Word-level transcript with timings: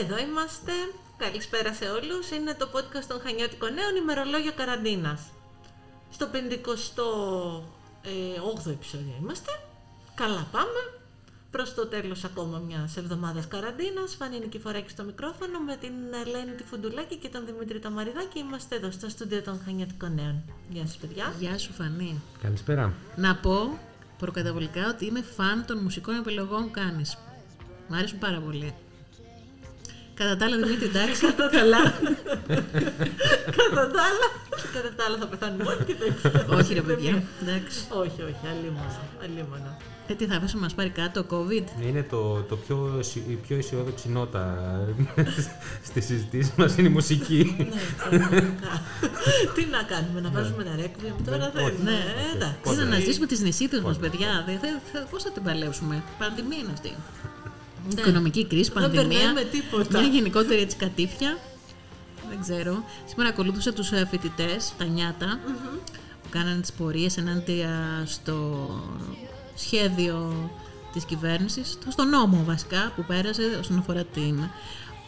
Εδώ 0.00 0.18
είμαστε. 0.18 0.72
Καλησπέρα 1.16 1.72
σε 1.72 1.84
όλους. 1.84 2.30
Είναι 2.30 2.54
το 2.54 2.68
podcast 2.74 3.04
των 3.08 3.20
Χανιώτικων 3.20 3.74
Νέων, 3.74 3.96
ημερολόγιο 3.96 4.52
καραντίνας. 4.52 5.20
Στο 6.10 6.28
58ο 6.32 8.70
επεισόδιο 8.70 9.14
είμαστε. 9.20 9.50
Καλά 10.14 10.46
πάμε. 10.52 11.00
Προς 11.50 11.74
το 11.74 11.86
τέλος 11.86 12.24
ακόμα 12.24 12.58
μιας 12.58 12.96
εβδομάδας 12.96 13.48
καραντίνας. 13.48 14.14
Φανή 14.14 14.38
Νικηφοράκη 14.38 14.90
στο 14.90 15.04
μικρόφωνο 15.04 15.58
με 15.58 15.76
την 15.76 15.92
Ελένη 16.24 16.52
τη 16.52 16.62
Φουντουλάκη 16.62 17.16
και 17.16 17.28
τον 17.28 17.46
Δημήτρη 17.46 17.78
Ταμαριδάκη. 17.78 18.38
Είμαστε 18.38 18.76
εδώ 18.76 18.90
στο 18.90 19.08
στούντιο 19.08 19.42
των 19.42 19.60
Χανιώτικων 19.64 20.14
Νέων. 20.14 20.42
Γεια 20.68 20.86
σας 20.86 20.96
παιδιά. 20.96 21.34
Γεια 21.38 21.58
σου 21.58 21.72
Φανή. 21.72 22.20
Καλησπέρα. 22.42 22.92
Να 23.16 23.36
πω 23.36 23.78
προκαταβολικά 24.18 24.88
ότι 24.88 25.06
είμαι 25.06 25.22
φαν 25.22 25.64
των 25.66 25.78
μουσικών 25.78 26.14
επιλογών 26.14 26.64
που 26.64 26.70
κάνεις. 26.70 27.18
Μ' 27.88 27.94
αρέσουν 27.94 28.18
πάρα 28.18 28.40
πολύ. 28.40 28.74
Κατά 30.14 30.36
τα 30.36 30.44
άλλα, 30.44 30.56
Δημήτρη, 30.56 30.84
εντάξει, 30.86 31.20
καλά. 31.50 31.82
Κατά 33.56 33.90
τα 33.94 34.02
άλλα, 34.08 34.26
κατά 34.74 34.90
τα 34.96 35.04
άλλα 35.06 35.16
θα 35.18 35.26
πεθάνουμε 35.26 35.64
όλοι 35.64 35.84
και 35.84 35.94
τέτοια. 35.94 36.46
όχι, 36.58 36.74
ρε 36.74 36.80
παιδιά. 36.80 37.22
Εντάξει. 37.42 37.78
όχι, 37.88 38.22
όχι, 38.22 38.42
αλλήμωνα. 38.50 39.00
αλλήμωνα. 39.22 39.76
Ε, 40.06 40.14
τι 40.14 40.26
θα 40.26 40.36
αφήσουμε 40.36 40.60
να 40.60 40.66
μας 40.66 40.74
πάρει 40.74 40.88
κάτω, 40.90 41.24
COVID. 41.30 41.82
Είναι 41.86 42.02
το, 42.02 42.40
το 42.48 42.56
πιο, 42.56 42.96
αισι- 42.98 43.28
η 43.30 43.34
πιο 43.46 43.56
αισιόδοξη 43.56 44.08
νότα 44.08 44.44
στη 45.88 46.00
συζητήση 46.00 46.52
μας 46.56 46.76
είναι 46.76 46.88
η 46.88 46.90
μουσική. 46.90 47.54
ναι, 47.58 47.80
πραγματικά. 48.08 48.82
Τι 49.54 49.64
να 49.70 49.82
κάνουμε, 49.82 50.20
να 50.20 50.30
βάζουμε 50.30 50.64
τα 50.64 50.70
ρέκβιεμ 50.76 51.14
τώρα 51.24 51.36
Ναι, 51.54 51.62
όχι. 51.62 51.70
δεν. 51.76 51.84
Ναι, 51.84 51.90
Όχι. 52.18 52.34
εντάξει. 52.34 52.56
Πότε. 52.62 52.80
Είναι 52.82 52.90
να 52.90 52.98
ζήσουμε 53.00 53.26
τις 53.26 53.40
νησίδες 53.40 53.80
μας, 53.80 53.96
Πότε. 53.96 54.08
παιδιά. 54.08 54.42
Δεν, 54.46 54.58
δεν, 54.60 54.74
θα- 54.92 55.06
πώς 55.10 55.22
θα 55.22 55.30
την 55.32 55.42
παλέψουμε; 55.42 56.02
Πανδημία 56.18 56.58
είναι 56.58 56.72
αυτή. 56.72 56.92
Ναι. 57.94 58.00
Οικονομική 58.00 58.46
κρίση, 58.46 58.70
Δεν 58.74 58.82
πανδημία. 58.82 59.08
περνάει 59.08 59.32
με 59.32 59.42
τίποτα. 59.50 59.98
Μια 60.00 60.08
γενικότερη 60.08 60.60
έτσι 60.60 60.76
κατήφια. 60.76 61.38
Δεν 62.28 62.40
ξέρω. 62.40 62.84
Σήμερα 63.06 63.28
ακολούθησα 63.28 63.72
τους 63.72 63.92
ε, 63.92 64.06
φοιτητές, 64.10 64.72
τα 64.78 64.84
νιάτα, 64.84 65.38
που 66.22 66.28
κάνανε 66.30 66.60
τις 66.60 66.72
πορείες 66.72 67.16
ενάντια 67.16 68.02
στο 68.06 68.68
σχέδιο 69.54 70.50
της 70.92 71.04
κυβέρνησης, 71.04 71.78
το- 71.84 71.90
στο 71.90 72.04
νόμο 72.04 72.44
βασικά 72.44 72.92
που 72.96 73.04
πέρασε 73.04 73.42
όσον 73.60 73.78
αφορά 73.78 74.04
την 74.04 74.38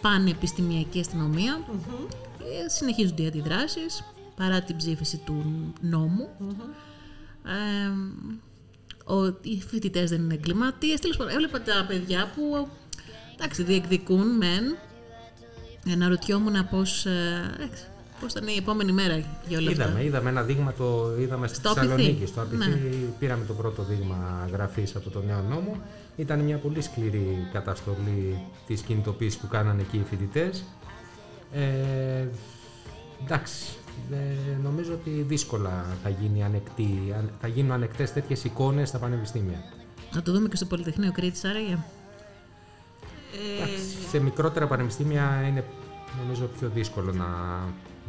πανεπιστημιακή 0.01 1.01
αστυνομία. 1.01 1.61
Ε, 2.65 2.69
συνεχίζονται 2.69 3.23
οι 3.23 3.27
αντιδράσεις 3.27 4.05
παρά 4.37 4.61
την 4.63 4.77
ψήφιση 4.77 5.17
του 5.25 5.73
νομου 5.81 6.29
Ε, 7.47 7.89
ο, 7.89 8.54
οι 9.43 9.63
φοιτητές 9.69 10.11
δεν 10.11 10.21
είναι 10.23 10.35
εγκληματίε. 10.35 10.99
Τέλος 10.99 11.17
πάντων, 11.17 11.33
έβλεπα 11.33 11.61
τα 11.63 11.85
παιδιά 11.89 12.33
που 12.37 12.69
εντάξει, 13.39 13.63
διεκδικούν 13.63 14.37
μεν. 14.37 14.77
Αναρωτιόμουν 15.93 16.69
πώς 16.71 17.07
πώς 18.21 18.33
ήταν 18.33 18.49
η 18.49 18.57
επόμενη 18.59 18.93
μέρα 18.93 19.17
για 19.49 19.59
όλα 19.59 19.71
αυτά. 19.71 19.85
είδαμε, 19.85 20.05
είδαμε 20.05 20.31
ένα 20.31 20.43
δείγμα, 20.43 20.73
το 20.73 21.17
είδαμε 21.21 21.47
στη 21.47 21.57
Στο 21.57 21.71
Απιθύ. 21.71 21.87
Θεσσαλονίκη. 21.87 22.27
Στο 22.27 22.41
Απιθύ 22.41 22.69
Ναι. 22.69 22.77
πήραμε 23.19 23.45
το 23.45 23.53
πρώτο 23.53 23.83
δείγμα 23.83 24.49
γραφής 24.53 24.97
από 24.97 25.11
το 25.11 25.23
νέο 25.27 25.43
νόμο. 25.49 25.81
Ήταν 26.17 26.41
μια 26.41 26.57
πολύ 26.57 26.81
σκληρή 26.83 27.49
καταστολή 27.53 28.39
της 28.67 28.81
κινητοποίησης 28.81 29.39
που 29.41 29.49
κάνανε 29.49 29.83
εκεί 29.83 29.97
οι 29.97 30.05
φοιτητές. 30.11 30.65
Ε, 31.53 32.27
εντάξει, 33.25 33.65
ε, 34.13 34.17
νομίζω 34.63 34.93
ότι 34.93 35.11
δύσκολα 35.11 35.87
θα, 36.03 36.09
γίνει 36.09 36.45
ανεκτή, 36.45 37.15
αν- 37.19 37.31
θα 37.41 37.49
γίνουν 37.49 37.73
ανεκτές 37.73 38.13
τέτοιες 38.13 38.45
εικόνες 38.45 38.89
στα 38.89 38.99
πανεπιστήμια. 38.99 39.59
Να 40.15 40.23
το 40.23 40.33
δούμε 40.33 40.49
και 40.49 40.57
στο 40.57 40.65
Πολυτεχνείο 40.67 41.13
Κρήτη, 41.13 41.49
άραγε. 41.49 41.79
Ε, 43.33 43.63
Εντάξει, 43.63 44.09
σε 44.11 44.19
μικρότερα 44.19 44.67
πανεπιστήμια 44.67 45.45
είναι 45.49 45.65
νομίζω 46.25 46.45
πιο 46.59 46.71
δύσκολο 46.75 47.13
να, 47.13 47.27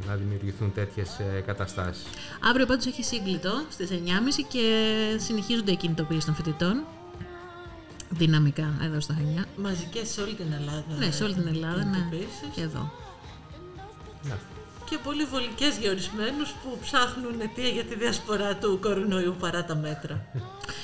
να 0.08 0.16
δημιουργηθούν 0.16 0.74
τέτοιες 0.74 1.20
ε, 1.20 1.40
καταστάσεις. 1.46 2.04
Αύριο 2.50 2.66
πάντως 2.66 2.86
έχει 2.86 3.04
σύγκλιτο 3.04 3.52
στις 3.70 3.90
9.30 3.92 3.96
και 4.48 4.64
συνεχίζονται 5.20 5.72
οι 5.72 5.76
κινητοποιήσεις 5.76 6.26
των 6.26 6.36
φοιτητών. 6.36 6.84
Δυναμικά 8.10 8.78
εδώ 8.84 9.00
στα 9.00 9.14
Χανιά. 9.14 9.46
Μαζικές 9.58 10.10
σε 10.10 10.22
όλη 10.22 10.34
την 10.34 10.52
Ελλάδα. 10.60 10.84
Ναι, 11.00 11.12
σε 11.12 11.24
όλη 11.24 11.34
την 11.34 11.48
Ελλάδα, 11.48 11.86
ναι. 11.86 11.98
κινητοποιήσεις. 11.98 12.50
Και 12.56 12.62
εδώ. 12.62 12.92
Ναι. 14.24 14.36
Και 14.90 14.98
πολύ 15.04 15.24
βολικές 15.24 15.78
για 15.82 15.90
ορισμένους 15.92 16.50
που 16.64 16.78
ψάχνουν 16.82 17.42
αιτία 17.42 17.68
για 17.68 17.84
τη 17.84 17.96
διασπορά 17.96 18.56
του 18.56 18.80
κορονοϊού 18.82 19.36
παρά 19.40 19.66
τα 19.66 19.76
μέτρα. 19.76 20.26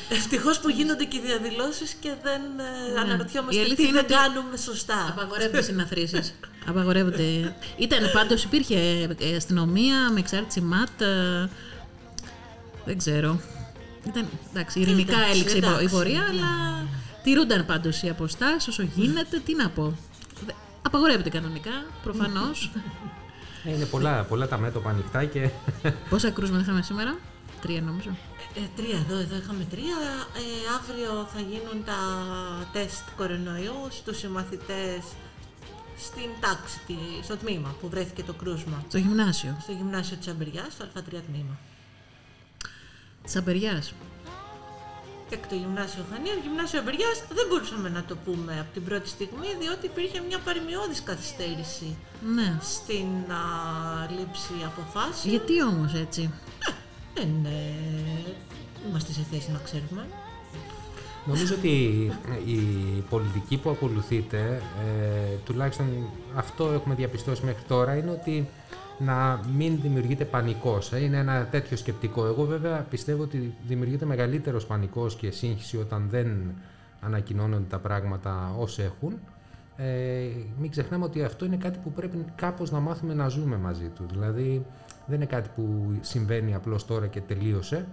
Ευτυχώς 0.09 0.59
που 0.59 0.69
γίνονται 0.69 1.03
και 1.05 1.17
οι 1.17 1.21
διαδηλώσεις 1.21 1.93
και 1.93 2.13
δεν 2.23 2.41
ε, 2.41 2.91
Ναι. 2.91 2.95
Η 2.95 2.97
αναρωτιόμαστε 2.97 3.59
αλήθεια 3.61 3.75
τι 3.75 3.83
είναι 3.83 3.91
δεν 3.91 4.03
ότι 4.03 4.13
κάνουμε 4.13 4.57
σωστά. 4.57 5.07
Απαγορεύονται 5.09 5.59
οι 5.59 5.63
συναθρήσεις. 5.63 6.33
Απαγορεύονται. 6.67 7.55
Ήταν 7.77 8.11
πάντως, 8.13 8.43
υπήρχε 8.43 8.75
ε, 9.19 9.35
αστυνομία 9.35 10.11
με 10.11 10.19
εξάρτηση 10.19 10.61
ΜΑΤ. 10.61 11.01
ε, 11.01 11.49
δεν 12.85 12.97
ξέρω. 12.97 13.41
Ήταν, 14.07 14.27
εντάξει, 14.49 14.79
ειρηνικά 14.79 15.13
Εντάξει, 15.13 15.31
έληξε 15.33 15.57
η 15.57 15.61
πο- 15.61 15.67
η 15.67 15.71
εντάξει, 15.71 15.89
πορεία, 15.95 16.19
ναι. 16.19 16.25
αλλά 16.29 16.85
τηρούνταν 17.23 17.65
πάντως 17.65 18.01
οι 18.01 18.09
αποστάσεις 18.09 18.67
όσο 18.67 18.83
γίνεται. 18.95 19.39
Τι 19.45 19.55
να 19.55 19.69
πω. 19.69 19.97
Δε- 20.45 20.51
Απαγορεύεται 20.81 21.29
κανονικά, 21.29 21.71
προφανώς. 22.03 22.71
Ε, 23.63 23.73
Είναι 23.73 23.85
πολλά, 23.85 24.23
πολλά 24.23 24.47
τα 24.47 24.57
μέτωπα 24.57 24.89
ανοιχτά 24.89 25.25
και 25.25 25.49
Πόσα 26.09 26.31
κρούσματα 26.31 26.61
είχαμε 26.61 26.81
σήμερα, 26.81 27.17
τρία 27.61 27.81
νομίζω. 27.81 28.09
Ε, 28.55 28.59
τρία 28.75 28.97
εδώ, 28.97 29.17
εδώ 29.19 29.35
είχαμε 29.35 29.63
τρία. 29.69 29.95
Ε, 30.35 30.75
αύριο 30.79 31.27
θα 31.33 31.39
γίνουν 31.39 31.83
τα 31.85 31.97
τεστ 32.71 33.03
κορονοϊούς 33.17 33.95
στους 33.95 34.17
συμμαθητές 34.17 35.01
στην 35.97 36.29
τάξη, 36.39 36.79
τη- 36.87 37.23
στο 37.23 37.37
τμήμα 37.37 37.75
που 37.81 37.89
βρέθηκε 37.89 38.23
το 38.23 38.33
κρούσμα. 38.33 38.83
Στο 38.87 38.97
γυμνάσιο 38.97 39.57
Στο 39.61 39.71
γυμνάσιο 39.71 40.17
της 40.17 40.27
Αμπεριάς, 40.27 40.73
στο 40.73 40.83
Α3 40.85 41.21
τμήμα. 41.31 41.57
της 43.23 43.35
Αμπεριάς. 43.35 43.93
Και 45.31 45.37
το 45.49 45.55
γυμνάσιο 45.55 46.03
Χανίων, 46.11 46.37
γυμνάσιο 46.43 46.79
Αμπεριάς 46.79 47.17
δεν 47.37 47.45
μπορούσαμε 47.49 47.89
να 47.89 48.03
το 48.03 48.15
πούμε 48.25 48.53
από 48.59 48.71
την 48.73 48.83
πρώτη 48.83 49.07
στιγμή, 49.09 49.47
διότι 49.61 49.85
υπήρχε 49.85 50.19
μια 50.27 50.39
παρημιώδης 50.39 51.03
καθυστέρηση 51.03 51.89
Ναι. 52.35 52.57
στην 52.61 53.09
α, 53.31 53.43
λήψη 54.17 54.53
αποφάσεων. 54.71 55.29
Γιατί 55.33 55.63
όμως 55.63 55.93
έτσι; 55.93 56.21
Δεν 57.13 57.29
ε, 57.45 58.33
είμαστε 58.89 59.11
σε 59.13 59.23
θέση 59.31 59.51
να 59.51 59.59
ξέρουμε. 59.67 60.03
νομίζω 61.25 61.55
ότι 61.55 61.73
η 62.45 62.59
πολιτική 63.09 63.57
που 63.57 63.69
ακολουθείτε, 63.69 64.61
ε, 64.85 65.35
τουλάχιστον 65.45 65.87
αυτό 66.35 66.71
έχουμε 66.71 66.95
διαπιστώσει 66.95 67.45
μέχρι 67.45 67.63
τώρα, 67.67 67.95
είναι 67.95 68.11
ότι 68.11 68.49
να 69.05 69.39
μην 69.57 69.79
δημιουργείται 69.81 70.25
πανικός. 70.25 70.93
Ε. 70.93 71.03
Είναι 71.03 71.17
ένα 71.17 71.47
τέτοιο 71.51 71.77
σκεπτικό. 71.77 72.25
Εγώ 72.25 72.43
βέβαια 72.45 72.85
πιστεύω 72.89 73.23
ότι 73.23 73.55
δημιουργείται 73.67 74.05
μεγαλύτερος 74.05 74.65
πανικός 74.65 75.15
και 75.15 75.31
σύγχυση 75.31 75.77
όταν 75.77 76.07
δεν 76.09 76.53
ανακοινώνονται 77.01 77.67
τα 77.69 77.79
πράγματα 77.79 78.55
ως 78.57 78.79
έχουν. 78.79 79.19
Ε, 79.77 80.27
μην 80.59 80.71
ξεχνάμε 80.71 81.03
ότι 81.03 81.23
αυτό 81.23 81.45
είναι 81.45 81.55
κάτι 81.55 81.79
που 81.83 81.91
πρέπει 81.91 82.25
κάπως 82.35 82.71
να 82.71 82.79
μάθουμε 82.79 83.13
να 83.13 83.27
ζούμε 83.27 83.57
μαζί 83.57 83.87
του. 83.95 84.05
Δηλαδή 84.11 84.65
δεν 85.05 85.15
είναι 85.15 85.25
κάτι 85.25 85.49
που 85.55 85.91
συμβαίνει 86.01 86.55
απλώς 86.55 86.85
τώρα 86.85 87.07
και 87.07 87.21
τελείωσε. 87.21 87.87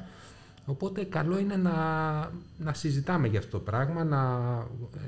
Οπότε 0.71 1.05
καλό 1.05 1.39
είναι 1.39 1.56
να, 1.56 1.73
να 2.59 2.73
συζητάμε 2.75 3.29
για 3.29 3.38
αυτό 3.38 3.50
το 3.50 3.65
πράγμα, 3.65 4.05
να 4.05 4.23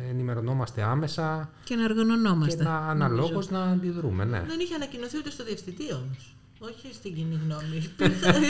ενημερωνόμαστε 0.08 0.82
άμεσα 0.82 1.50
Και 1.64 1.74
να 1.74 1.86
και 1.86 1.92
οργανωνόμαστε. 1.92 2.62
να 2.62 2.76
αναλόγως 2.76 3.50
να 3.50 3.62
αντιδρούμε. 3.62 4.24
Ναι. 4.24 4.44
Δεν 4.46 4.60
είχε 4.60 4.74
ανακοινωθεί 4.74 5.16
ούτε 5.16 5.30
στο 5.30 5.44
διευθυντή 5.44 5.92
όμως. 5.92 6.34
Όχι 6.58 6.94
στην 6.94 7.14
κοινή 7.14 7.40
γνώμη. 7.44 7.76
Υπήρχαν, 7.76 8.42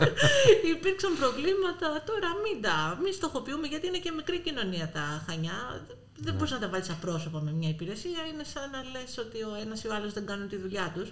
υπήρξαν 0.76 1.12
προβλήματα. 1.20 1.86
Τώρα 2.10 2.28
μην 2.44 2.62
τα 2.62 2.98
μην 3.02 3.12
στοχοποιούμε 3.12 3.66
γιατί 3.66 3.86
είναι 3.86 3.98
και 3.98 4.10
μικρή 4.10 4.38
κοινωνία 4.38 4.90
τα 4.96 5.24
χανιά. 5.26 5.86
Δεν 6.16 6.34
μπορείς 6.34 6.50
να 6.50 6.58
τα 6.58 6.68
βάλεις 6.68 6.90
απρόσωπα 6.90 7.40
με 7.40 7.52
μια 7.52 7.68
υπηρεσία. 7.68 8.20
Είναι 8.32 8.44
σαν 8.44 8.70
να 8.70 8.80
λες 8.92 9.18
ότι 9.18 9.38
ο 9.42 9.52
ένας 9.64 9.84
ή 9.84 9.88
ο 9.88 9.94
άλλος 9.94 10.12
δεν 10.12 10.26
κάνουν 10.26 10.48
τη 10.48 10.56
δουλειά 10.56 10.92
τους. 10.94 11.08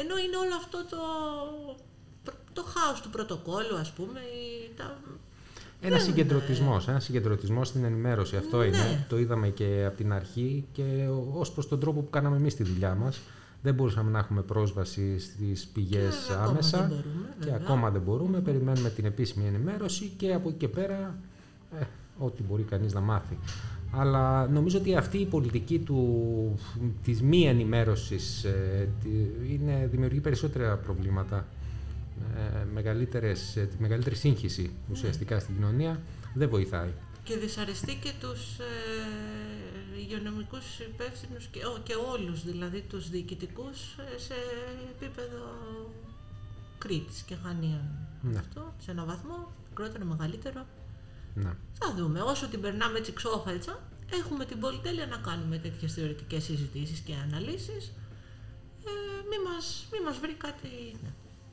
Ενώ 0.00 0.14
είναι 0.24 0.36
όλο 0.36 0.54
αυτό 0.62 0.78
το, 0.90 1.00
το 2.54 2.64
χάος 2.74 3.00
του 3.00 3.10
πρωτοκόλλου, 3.10 3.76
ας 3.80 3.92
πούμε. 3.92 4.20
ή 4.20 4.70
Τα... 4.76 4.96
Ένα 5.80 5.98
συγκεντρωτισμός, 5.98 6.88
ένα 6.88 7.00
συγκεντρωτισμός 7.00 7.68
στην 7.68 7.84
ενημέρωση. 7.84 8.36
Αυτό 8.36 8.58
Ναι. 8.58 8.64
είναι. 8.66 9.06
Το 9.08 9.18
είδαμε 9.18 9.48
και 9.48 9.84
από 9.86 9.96
την 9.96 10.12
αρχή 10.12 10.64
και 10.72 10.82
ως 11.34 11.50
προς 11.52 11.68
τον 11.68 11.80
τρόπο 11.80 12.00
που 12.00 12.10
κάναμε 12.10 12.36
εμείς 12.36 12.54
τη 12.54 12.62
δουλειά 12.62 12.94
μας. 12.94 13.20
Δεν 13.62 13.74
μπορούσαμε 13.74 14.10
να 14.10 14.18
έχουμε 14.18 14.42
πρόσβαση 14.42 15.18
στις 15.20 15.66
πηγές 15.66 16.24
Και 16.26 16.32
ακόμα 16.32 16.48
άμεσα. 16.48 16.78
δεν 16.78 16.86
μπορούμε, 16.88 17.28
και 17.40 17.44
βέβαια. 17.44 17.60
ακόμα 17.62 17.90
δεν 17.90 18.00
μπορούμε. 18.00 18.40
Περιμένουμε 18.40 18.90
την 18.90 19.04
επίσημη 19.04 19.46
ενημέρωση 19.46 20.12
και 20.16 20.32
από 20.34 20.48
εκεί 20.48 20.58
και 20.58 20.68
πέρα 20.68 21.14
ε, 21.80 21.84
ό,τι 22.18 22.42
μπορεί 22.42 22.62
κανείς 22.62 22.92
να 22.92 23.00
μάθει. 23.00 23.38
Αλλά 23.92 24.46
νομίζω 24.46 24.78
ότι 24.78 24.96
αυτή 24.96 25.18
η 25.18 25.24
πολιτική 25.26 25.78
του, 25.78 26.58
της 27.04 27.22
μη 27.22 27.46
ενημέρωσης 27.46 28.44
ε, 28.44 28.88
τη- 29.02 29.52
είναι, 29.54 29.88
δημιουργεί 29.90 30.20
περισσότερα 30.20 30.76
προβλήματα. 30.76 31.46
Ε, 32.36 32.64
μεγαλύτερες, 32.64 33.56
ε, 33.56 33.64
τη 33.66 33.76
μεγαλύτερη 33.78 34.16
σύγχυση 34.16 34.74
ουσιαστικά 34.90 35.38
στην 35.38 35.54
κοινωνία 35.54 36.02
δεν 36.34 36.48
βοηθάει. 36.48 36.92
Και 37.22 37.36
δυσαρεστεί 37.36 37.94
και 37.94 38.12
τους 38.20 38.58
ε, 38.58 39.98
υγειονομικούς 39.98 40.78
υπεύθυνους 40.78 41.46
και, 41.46 41.60
και 41.82 41.94
όλους 42.12 42.44
δηλαδή 42.44 42.80
τους 42.80 43.10
διοικητικούς 43.10 43.96
ε, 44.14 44.18
σε 44.18 44.34
επίπεδο 44.94 45.42
Κρήτης 46.78 47.22
και 47.22 47.34
Χανίων. 47.42 47.88
Ναι. 48.22 48.38
Αυτό, 48.38 48.74
σε 48.78 48.90
ένα 48.90 49.04
βαθμό, 49.04 49.52
μικρότερο, 49.68 50.04
μεγαλύτερο. 50.04 50.66
Ναι. 51.34 51.52
Θα 51.72 51.94
δούμε. 51.96 52.20
Όσο 52.20 52.48
την 52.48 52.60
περνάμε 52.60 52.98
έτσι 52.98 53.12
ξόφαλτσα, 53.12 53.82
έχουμε 54.12 54.44
την 54.44 54.60
πολυτέλεια 54.60 55.06
να 55.06 55.16
κάνουμε 55.16 55.58
τέτοιες 55.58 55.92
θεωρητικές 55.92 56.44
συζητήσεις 56.44 56.98
και 56.98 57.14
αναλύσεις. 57.14 57.92
Ε, 58.86 58.90
μη, 59.28 59.38
μας, 59.50 59.88
μη 59.92 59.98
μας 60.04 60.18
βρει 60.18 60.34
κάτι... 60.34 60.68
Ναι. 61.02 61.08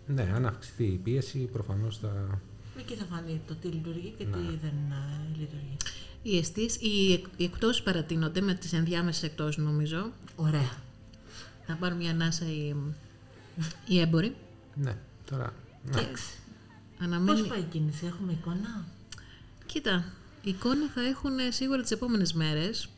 Ναι, 0.08 0.32
αν 0.34 0.46
αυξηθεί 0.46 0.84
η 0.84 0.98
πίεση, 1.04 1.40
προφανώς 1.40 1.98
θα... 1.98 2.40
Εκεί 2.80 2.94
θα 2.96 3.06
φανεί 3.06 3.42
το 3.48 3.56
τι 3.56 3.68
λειτουργεί 3.68 4.14
και 4.18 4.24
τι 4.24 4.30
Ναι. 4.40 4.50
δεν 4.62 4.74
ε, 4.92 5.40
λειτουργεί. 5.40 5.78
Οι, 6.24 6.38
αισθήσεις, 6.38 6.82
οι, 6.82 7.14
εκ- 7.14 7.26
οι 7.38 7.44
εκτόσεις 7.44 7.84
παρατείνονται 7.84 8.42
με 8.42 8.54
τις 8.54 8.74
ενδιάμεσες 8.74 9.24
εκτόσεις 9.24 9.64
νομίζω. 9.64 10.12
Ωραία. 10.36 10.72
Θα 11.68 11.76
πάρουν 11.80 11.98
μια 11.98 12.12
ανάσα 12.12 12.46
οι, 12.46 12.76
οι 13.88 14.00
έμποροι. 14.00 14.36
Ναι, 14.76 14.98
τώρα... 15.30 15.54
Ναι. 15.92 16.00
Εντάξει. 16.02 16.24
Αναμένει... 17.00 17.40
Πώς 17.40 17.48
πάει 17.48 17.60
η 17.60 17.64
κίνηση, 17.72 18.06
έχουμε 18.06 18.32
εικόνα; 18.32 18.86
Κοίτα, 19.66 20.06
εικόνα 20.44 20.88
θα 20.94 21.02
έχουν 21.02 21.40
ε, 21.40 21.52
σίγουρα 21.52 21.82
τις 21.82 21.92
επόμενες 21.92 22.34
μέρες. 22.34 22.90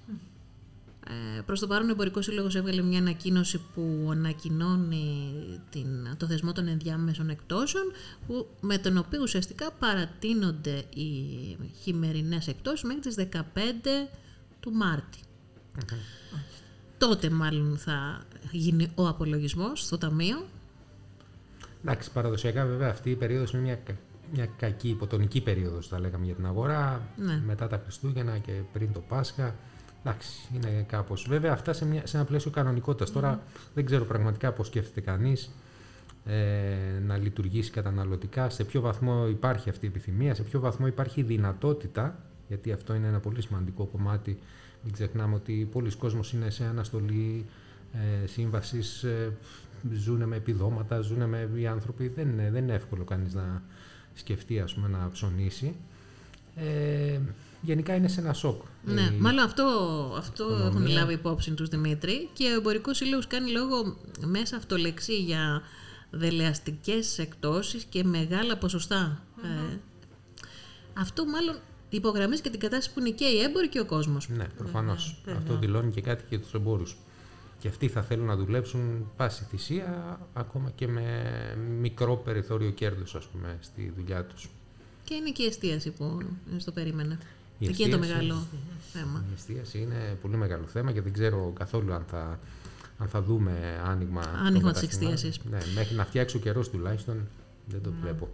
Ε, 1.10 1.42
προς 1.42 1.60
το 1.60 1.68
παρόν 1.68 1.88
ο 1.88 1.92
Εμπορικός 1.92 2.26
Σύλλογος 2.26 2.56
έβγαλε 2.56 2.82
μια 2.82 3.00
ανακοίνωση 3.00 3.62
που 3.74 4.08
ανακοινώνει 4.12 5.34
την, 5.70 5.88
το 6.18 6.28
θεσμό 6.28 6.52
των 6.52 6.68
ενδιάμεσων 6.68 7.30
εκτόσεων 7.30 7.84
που, 8.28 8.48
με 8.62 8.78
τον 8.78 8.98
οποίο 8.98 9.20
ουσιαστικά 9.22 9.72
παρατείνονται 9.72 10.84
οι 10.96 11.12
χειμερινές 11.82 12.48
εκτόσεις 12.48 12.84
μέχρι 12.84 13.02
τις 13.02 13.16
15 13.16 13.40
του 14.60 14.72
μαρτη 14.72 15.18
Τότε 16.98 17.30
μάλλον 17.30 17.78
θα 17.78 18.24
γίνει 18.52 18.92
ο 18.96 19.08
απολογισμός 19.08 19.82
στο 19.86 19.98
Ταμείο. 19.98 20.46
Εντάξει, 21.84 22.12
παραδοσιακά 22.12 22.66
βέβαια 22.66 22.90
αυτή 22.90 23.10
η 23.10 23.16
περίοδος 23.16 23.52
είναι 23.54 23.62
μια, 23.62 23.76
κα- 23.76 23.98
μια 24.34 24.46
κακή 24.46 24.90
υποτονική 24.90 25.42
περίοδος 25.42 25.88
θα 25.88 26.00
λέγαμε 26.00 26.26
για 26.26 26.36
την 26.36 26.46
αγορά 26.46 27.08
Ναι. 27.18 27.42
μετά 27.46 27.68
τα 27.68 27.82
Χριστούγεννα 27.84 28.38
και 28.38 28.52
πριν 28.74 28.94
το 28.94 29.00
Πάσχα. 29.00 29.56
Εντάξει, 30.06 30.30
είναι 30.54 30.86
κάπως. 30.88 31.26
Βέβαια 31.30 31.52
αυτά 31.52 31.74
σε, 31.74 31.86
μια, 31.86 32.08
σε 32.08 32.18
ένα 32.18 32.26
πλαίσιο 32.26 32.52
κανονικότητας. 32.52 33.12
Τώρα 33.12 33.42
δεν 33.74 33.86
ξέρω 33.86 34.06
πραγματικά 34.06 34.52
πώς 34.52 34.68
σκέφτεται 34.68 35.02
κανείς 35.02 35.50
ε, 36.26 37.00
να 37.06 37.18
λειτουργήσει 37.18 37.72
καταναλωτικά, 37.72 38.50
σε 38.50 38.64
ποιο 38.64 38.82
βαθμό 38.82 39.28
υπάρχει 39.28 39.70
αυτή 39.70 39.86
η 39.86 39.88
επιθυμία, 39.88 40.36
σε 40.36 40.44
ποιο 40.44 40.60
βαθμό 40.60 40.88
υπάρχει 40.88 41.20
η 41.20 41.24
δυνατότητα, 41.24 42.20
γιατί 42.48 42.72
αυτό 42.72 42.94
είναι 42.96 43.08
ένα 43.08 43.20
πολύ 43.20 43.42
σημαντικό 43.42 43.86
κομμάτι. 43.86 44.40
Μην 44.84 44.94
ξεχνάμε 44.94 45.36
ότι 45.36 45.68
πολλοί 45.72 45.96
κόσμος 45.96 46.34
είναι 46.34 46.50
σε 46.50 46.66
αναστολή 46.66 47.46
ε, 48.24 48.28
σύμβασης, 48.28 49.04
ε, 49.04 49.38
ζουν 49.92 50.24
με 50.24 50.36
επιδόματα, 50.36 51.00
ζουν 51.00 51.30
με 51.30 51.50
οι 51.56 51.68
άνθρωποι. 51.68 52.08
Δεν 52.08 52.30
είναι, 52.30 52.50
δεν 52.52 52.64
είναι 52.64 52.74
εύκολο 52.74 53.04
κανείς 53.04 53.34
να 53.34 53.62
σκεφτεί 54.14 54.60
ας 54.60 54.74
πούμε, 54.74 54.88
να 54.88 55.10
ψωνίσει. 55.12 55.76
Ε, 56.56 57.20
γενικά 57.62 57.96
είναι 57.96 58.08
σε 58.08 58.20
ένα 58.22 58.34
σοκ. 58.34 58.62
Ναι, 58.86 59.02
Η- 59.02 59.18
μάλλον 59.20 59.44
αυτό, 59.46 59.64
αυτό 60.18 60.44
οικονομία. 60.44 60.68
έχουν 60.68 60.88
λάβει 60.88 61.14
υπόψη 61.14 61.52
τους 61.52 61.70
Δημήτρη 61.70 62.30
και 62.34 62.44
ο 62.52 62.54
Εμπορικός 62.54 62.98
Σύλλογος 62.98 63.28
κάνει 63.28 63.52
λόγο 63.52 63.98
μέσα 64.26 64.56
αυτολεξή 64.56 65.18
για 65.24 65.62
δελεαστικές 66.10 67.18
εκτόσεις 67.20 67.84
και 67.84 68.04
μεγάλα 68.04 68.58
ποσοστά. 68.58 69.24
Ε, 69.44 69.78
αυτό 70.94 71.26
μάλλον 71.26 71.56
υπογραμμίζει 71.90 72.42
και 72.42 72.50
την 72.50 72.60
κατάσταση 72.60 72.94
που 72.94 73.00
είναι 73.00 73.10
και 73.10 73.26
οι 73.26 73.40
έμποροι 73.42 73.70
και 73.70 73.80
ο 73.80 73.86
κόσμος. 73.86 74.30
Ναι, 74.30 74.46
προφανώς. 74.58 75.22
βέβαια. 75.26 75.40
Αυτό 75.40 75.58
δηλώνει 75.58 75.92
και 75.92 76.02
κάτι 76.02 76.24
για 76.30 76.40
τους 76.40 76.54
εμπόρους. 76.54 76.98
Και 77.60 77.68
αυτοί 77.68 77.88
θα 77.88 78.02
θέλουν 78.02 78.26
να 78.26 78.36
δουλέψουν 78.36 79.12
πάση 79.16 79.44
θυσία, 79.50 80.20
ακόμα 80.34 80.72
και 80.76 80.88
με 80.88 81.32
μικρό 81.80 82.16
περιθώριο 82.18 82.70
κέρδους, 82.72 83.16
ας 83.16 83.26
πούμε, 83.26 83.58
στη 83.62 83.94
δουλειά 83.98 84.26
τους. 84.26 84.50
Και 85.04 85.14
είναι 85.14 85.30
και 85.30 85.44
η 85.44 85.46
εστίαση 85.46 85.90
που 85.92 86.20
στο 86.58 86.72
περίμενε. 86.72 87.18
Η 87.60 87.68
Εκεί 87.68 87.84
είναι 87.84 87.92
το 87.96 88.02
εστίαση- 88.02 88.22
μεγάλο 88.24 88.46
θέμα. 88.94 89.24
Η 89.30 89.34
εστίαση 89.36 89.78
είναι 89.78 90.18
πολύ 90.22 90.36
μεγάλο 90.38 90.66
θέμα 90.68 90.92
και 90.92 91.02
δεν 91.02 91.14
ξέρω 91.14 91.54
καθόλου 91.60 91.94
αν 91.94 92.06
θα, 92.10 92.40
αν 92.98 93.08
θα 93.08 93.22
δούμε 93.22 93.82
άνοιγμα. 93.86 94.22
των 94.22 94.36
Άνοιγμα 94.46 94.72
της 94.72 94.82
καταστημάτων. 94.82 95.14
εστίασης. 95.14 95.40
Ναι, 95.52 95.58
μέχρι 95.76 95.96
να 95.96 96.06
φτιάξει 96.06 96.38
ο 96.38 96.40
καιρός 96.40 96.70
τουλάχιστον 96.70 97.28
δεν 97.68 97.82
το 97.82 97.92
βλέπω. 98.02 98.30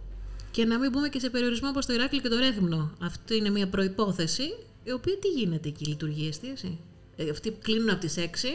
Και 0.50 0.64
να 0.64 0.78
μην 0.78 0.90
πούμε 0.90 1.08
και 1.08 1.18
σε 1.18 1.30
περιορισμό 1.30 1.68
όπως 1.68 1.86
το 1.86 1.92
Ηράκλειο 1.92 2.22
και 2.22 2.28
το 2.28 2.36
Ρέθυμνο. 2.36 2.90
Αυτή 3.00 3.36
είναι 3.36 3.50
μια 3.50 3.68
προϋπόθεση, 3.68 4.42
η 4.84 4.92
οποία 4.92 5.18
τι 5.18 5.28
γίνεται 5.28 5.68
εκεί, 5.68 5.84
λειτουργεί 5.86 6.24
η 6.24 6.28
εστίαση; 6.28 6.78
Ε, 7.16 7.30
αυτοί 7.30 7.50
κλείνουν 7.62 7.90
από 7.90 8.00
τις 8.00 8.16
6. 8.16 8.48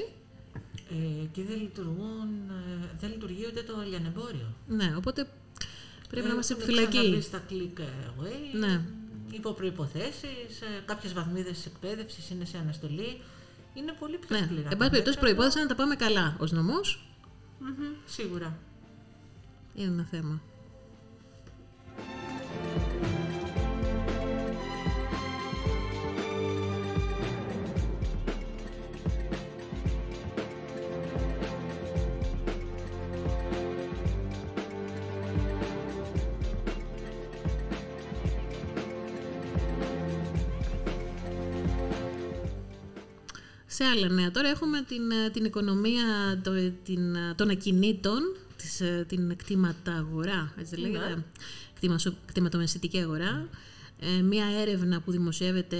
Ε, 0.89 1.25
και 1.31 1.41
δεν, 1.47 1.61
λειτουργούν, 1.61 2.27
ε, 2.49 2.85
δεν 2.99 3.09
λειτουργεί 3.09 3.45
ούτε 3.49 3.61
το 3.61 3.73
λιανεμπόριο. 3.89 4.53
Ναι, 4.67 4.93
οπότε 4.97 5.27
πρέπει 6.15 6.27
να 6.27 6.33
είμαστε 6.33 6.53
Έχουν 6.53 6.63
επιφυλακοί. 6.63 6.97
ξαναμπείς 6.97 7.25
στα 7.25 7.41
click 7.49 7.79
away, 8.09 8.59
Ναι. 8.59 8.81
υπό 9.31 9.51
προϋποθέσεις, 9.51 10.61
ε, 10.61 10.83
κάποιες 10.85 11.13
βαθμίδες 11.13 11.51
της 11.55 11.65
εκπαίδευσης 11.65 12.29
είναι 12.29 12.45
σε 12.45 12.57
αναστολή. 12.57 13.21
Είναι 13.73 13.91
πολύ 13.99 14.17
πιο 14.17 14.35
Ναι. 14.37 14.45
σκληρά. 14.45 14.61
Εν 14.63 14.69
τα 14.69 14.77
πάση 14.77 14.89
περιπτώσει, 14.89 15.17
μέτρα. 15.17 15.33
προπόθεση 15.33 15.59
να 15.59 15.67
τα 15.67 15.75
πάμε 15.75 15.95
καλά 15.95 16.35
ως 16.39 16.51
νομός; 16.51 17.07
Μμμ, 17.59 17.93
Σίγουρα. 18.05 18.57
Είναι 19.75 19.91
ένα 19.91 20.07
θέμα. 20.11 20.41
Σε 43.75 43.83
άλλα 43.83 44.09
νέα, 44.09 44.31
τώρα 44.31 44.47
έχουμε 44.49 44.81
την, 44.81 45.11
ε, 45.11 45.29
την 45.29 45.45
οικονομία 45.45 46.03
το, 46.43 46.51
την, 46.83 47.15
ε, 47.15 47.33
των 47.35 47.49
ακινήτων, 47.49 48.19
της, 48.57 48.81
ε, 48.81 49.05
την 49.07 49.35
κτήματα 49.35 49.93
αγορά, 49.93 50.53
έτσι 50.57 50.75
δεν 50.75 50.79
λέγεται, 50.83 51.23
κτήμα- 51.75 51.99
κτηματομεσητική 52.25 52.99
αγορά. 52.99 53.49
Ε, 53.99 54.21
μία 54.21 54.45
έρευνα 54.61 55.01
που 55.01 55.11
δημοσιεύεται 55.11 55.77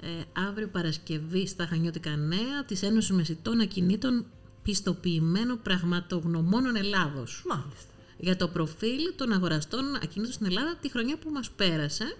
ε, 0.00 0.08
αύριο 0.48 0.68
Παρασκευή 0.68 1.46
στα 1.46 1.66
Χανιώτικα 1.66 2.16
Νέα 2.16 2.64
της 2.66 2.82
Ένωσης 2.82 3.10
Μεσητών 3.10 3.60
Ακινήτων 3.60 4.24
Πιστοποιημένων 4.62 5.60
Πραγματογνωμόνων 5.62 6.76
Ελλάδος 6.76 7.44
Μάλιστα. 7.46 7.92
για 8.18 8.36
το 8.36 8.48
προφίλ 8.48 9.00
των 9.16 9.32
αγοραστών 9.32 9.94
ακινήτων 9.94 10.32
στην 10.34 10.46
Ελλάδα 10.46 10.76
τη 10.80 10.90
χρονιά 10.90 11.16
που 11.18 11.30
μας 11.30 11.50
πέρασε. 11.50 12.16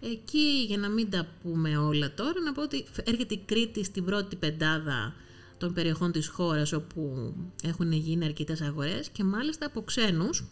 Εκεί, 0.00 0.64
για 0.66 0.78
να 0.78 0.88
μην 0.88 1.10
τα 1.10 1.26
πούμε 1.42 1.76
όλα 1.76 2.14
τώρα, 2.14 2.40
να 2.40 2.52
πω 2.52 2.62
ότι 2.62 2.84
έρχεται 3.04 3.34
η 3.34 3.42
Κρήτη 3.46 3.84
στην 3.84 4.04
πρώτη 4.04 4.36
πεντάδα 4.36 5.14
των 5.58 5.72
περιοχών 5.74 6.12
της 6.12 6.28
χώρας 6.28 6.72
όπου 6.72 7.34
έχουν 7.62 7.92
γίνει 7.92 8.24
αρκετές 8.24 8.60
αγορές 8.60 9.08
και 9.08 9.24
μάλιστα 9.24 9.66
από 9.66 9.82
ξένους, 9.82 10.44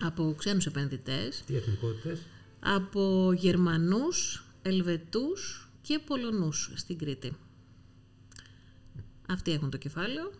από 0.00 0.34
ξένους 0.38 0.66
επενδυτές, 0.66 1.42
Τι 1.46 1.56
εθνικότητες; 1.56 2.22
από 2.60 3.32
Γερμανούς, 3.32 4.44
Ελβετούς 4.62 5.68
και 5.82 5.98
Πολωνούς 6.06 6.72
στην 6.74 6.98
Κρήτη. 6.98 7.36
Αυτοί 9.28 9.52
έχουν 9.52 9.70
το 9.70 9.76
κεφάλαιο. 9.76 10.30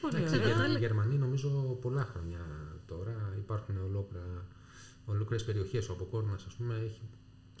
Πολύ 0.00 0.16
Εντάξει, 0.16 0.38
ωραία. 0.38 0.66
οι 0.66 0.78
Γερμανοί 0.78 1.14
νομίζω 1.14 1.78
πολλά 1.80 2.04
χρόνια 2.04 2.40
τώρα 2.86 3.34
υπάρχουν 3.38 3.76
ολόκληρα, 3.76 4.46
ολόκληρες 5.06 5.44
περιοχές. 5.46 5.88
Ο 5.88 5.92
Αποκόρνας, 5.92 6.44
ας 6.46 6.54
πούμε, 6.54 6.74
έχει 6.84 7.00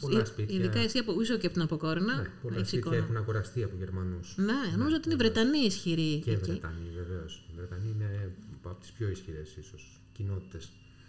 πολλά 0.00 0.20
Ε, 0.20 0.24
σπίτια. 0.24 0.56
Ειδικά 0.56 0.78
εσύ 0.78 0.98
από 0.98 1.20
ίσω 1.20 1.36
και 1.36 1.46
από 1.46 1.54
την 1.54 1.62
Αποκόρνα. 1.62 2.16
ναι, 2.16 2.28
πολλά 2.42 2.56
έχεις 2.56 2.68
σπίτια 2.68 2.90
εικόνα. 2.90 2.96
έχουν 3.04 3.16
αγοραστεί 3.16 3.62
από 3.62 3.76
Γερμανούς. 3.78 4.34
Ναι, 4.36 4.76
νομίζω 4.76 4.96
ότι 4.96 5.04
είναι 5.04 5.14
οι 5.14 5.16
Βρετανοί 5.16 5.58
ισχυροί 5.58 6.18
Και 6.24 6.30
εκεί. 6.30 6.50
Βρετανοί, 6.50 6.88
βεβαίως. 6.96 7.44
Οι 7.50 7.52
Βρετανοί 7.56 7.88
είναι 7.94 8.30
από 8.64 8.76
τις 8.80 8.90
πιο 8.90 9.08
ισχυρές 9.08 9.56
ίσως 9.56 10.00
κοινότητες. 10.12 10.68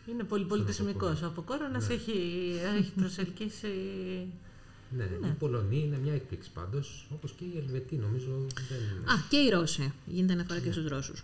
Είναι 0.09 0.23
πολύ 0.23 0.45
πολιτισμικός. 0.45 1.21
Ο 1.21 1.25
Αποκόρονας 1.25 1.87
Ναι. 1.87 1.93
έχει, 1.93 2.11
έχει 2.77 2.91
προσελκύσει... 2.91 3.67
Ναι, 4.97 5.03
οι 5.03 5.33
Πολωνοί 5.39 5.83
είναι 5.85 5.97
μια 6.03 6.13
έκπληξη 6.13 6.51
πάντως, 6.51 7.07
όπως 7.13 7.31
και 7.31 7.43
οι 7.43 7.53
Ελβετοί 7.57 7.95
νομίζω. 7.95 8.31
Δεν 8.69 8.77
είναι. 8.79 9.11
Α, 9.11 9.15
και 9.29 9.37
οι 9.37 9.49
Ρώσοι. 9.49 9.93
Γίνεται 10.05 10.33
αναφορά 10.33 10.59
Ναι. 10.59 10.65
και 10.65 10.71
στους 10.71 10.87
Ρώσους. 10.87 11.23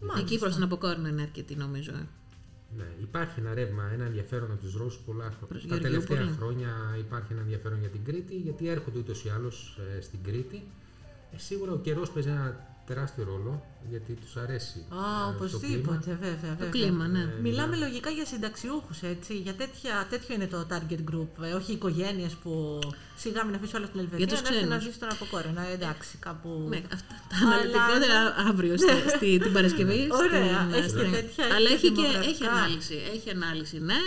Μάλιστα. 0.00 0.20
Εκεί 0.20 0.38
προς 0.38 0.54
την 0.54 0.62
Αποκόρνα 0.62 1.08
είναι 1.08 1.22
αρκετοί 1.22 1.54
νομίζω. 1.56 1.92
Ε. 2.72 2.82
Ναι, 2.82 2.88
υπάρχει 3.00 3.40
ένα 3.40 3.54
ρεύμα, 3.54 3.90
ένα 3.92 4.04
ενδιαφέρον 4.04 4.50
από 4.50 4.60
τους 4.60 4.74
Ρώσους 4.74 5.00
πολλά 5.00 5.32
Προς 5.48 5.62
χρόνια. 5.62 5.68
Τα 5.68 5.76
Γεωργιούπολη. 5.76 6.18
τελευταία 6.18 6.36
χρόνια 6.38 6.70
υπάρχει 6.98 7.32
ένα 7.32 7.40
ενδιαφέρον 7.40 7.78
για 7.78 7.88
την 7.88 8.04
Κρήτη, 8.04 8.36
γιατί 8.36 8.68
έρχονται 8.68 8.98
ούτως 8.98 9.24
ή 9.24 9.28
άλλως 9.28 9.78
στην 10.00 10.18
Κρήτη. 10.22 10.62
Ε, 11.32 11.38
σίγουρα 11.38 11.72
ο 11.72 11.78
καιρός 11.78 12.10
παίζει 12.10 12.28
ένα 12.28 12.71
τεράστιο 12.86 13.24
ρόλο 13.24 13.62
γιατί 13.90 14.12
τους 14.12 14.36
αρέσει. 14.36 14.78
Α, 14.88 14.94
ε, 14.94 14.98
το 14.98 15.28
οπωσδήποτε, 15.36 15.98
κλίμα. 16.04 16.18
βέβαια, 16.20 16.36
βέβαια. 16.50 16.68
κλίμα, 16.68 17.06
ναι. 17.08 17.18
Ε, 17.20 17.40
Μιλάμε 17.42 17.74
μιλά- 17.76 17.86
λογικά 17.88 18.10
για 18.10 18.24
συνταξιούχους, 18.26 19.02
έτσι. 19.02 19.36
Για 19.36 19.54
τέτοια, 19.54 20.06
τέτοιο 20.10 20.34
είναι 20.34 20.46
το 20.46 20.66
target 20.70 21.00
group. 21.14 21.44
Ε, 21.44 21.52
όχι 21.52 21.72
οικογένειες 21.72 22.32
που 22.42 22.78
σιγά 23.16 23.44
μην 23.44 23.54
αφήσω 23.54 23.76
όλα 23.78 23.86
στην 23.86 24.00
Ελβετία 24.00 24.26
τους 24.26 24.42
να 24.42 24.48
έρθει 24.48 24.60
να 24.60 24.66
ξένους. 24.66 24.82
ζήσει 24.84 24.94
στον 24.96 25.08
Αποκόρενα. 25.12 25.62
Ε, 25.68 25.72
εντάξει, 25.72 26.16
κάπου. 26.18 26.48
Ναι, 26.68 26.80
αυτά 26.92 27.14
τα 27.28 27.36
Αλλά- 27.42 27.54
αναλυτικότερα 27.54 28.34
αύριο 28.48 28.76
στη, 28.76 28.92
στη- 29.16 29.38
την 29.38 29.52
Παρασκευή. 29.52 30.08
Ωραία, 30.10 30.58
στην- 30.60 30.74
έχει 30.78 30.88
στην- 30.88 31.02
και 31.04 31.16
τέτοια, 31.16 31.44
Αλλά 31.44 31.68
έχει 31.70 31.74
έχει 31.86 31.90
και 31.90 32.00
και 32.00 32.06
έχει 32.06 32.12
δημογραφικά. 32.16 32.50
ανάλυση. 32.52 32.96
Έχει 33.14 33.30
ανάλυση, 33.30 33.78
ναι. 33.78 34.00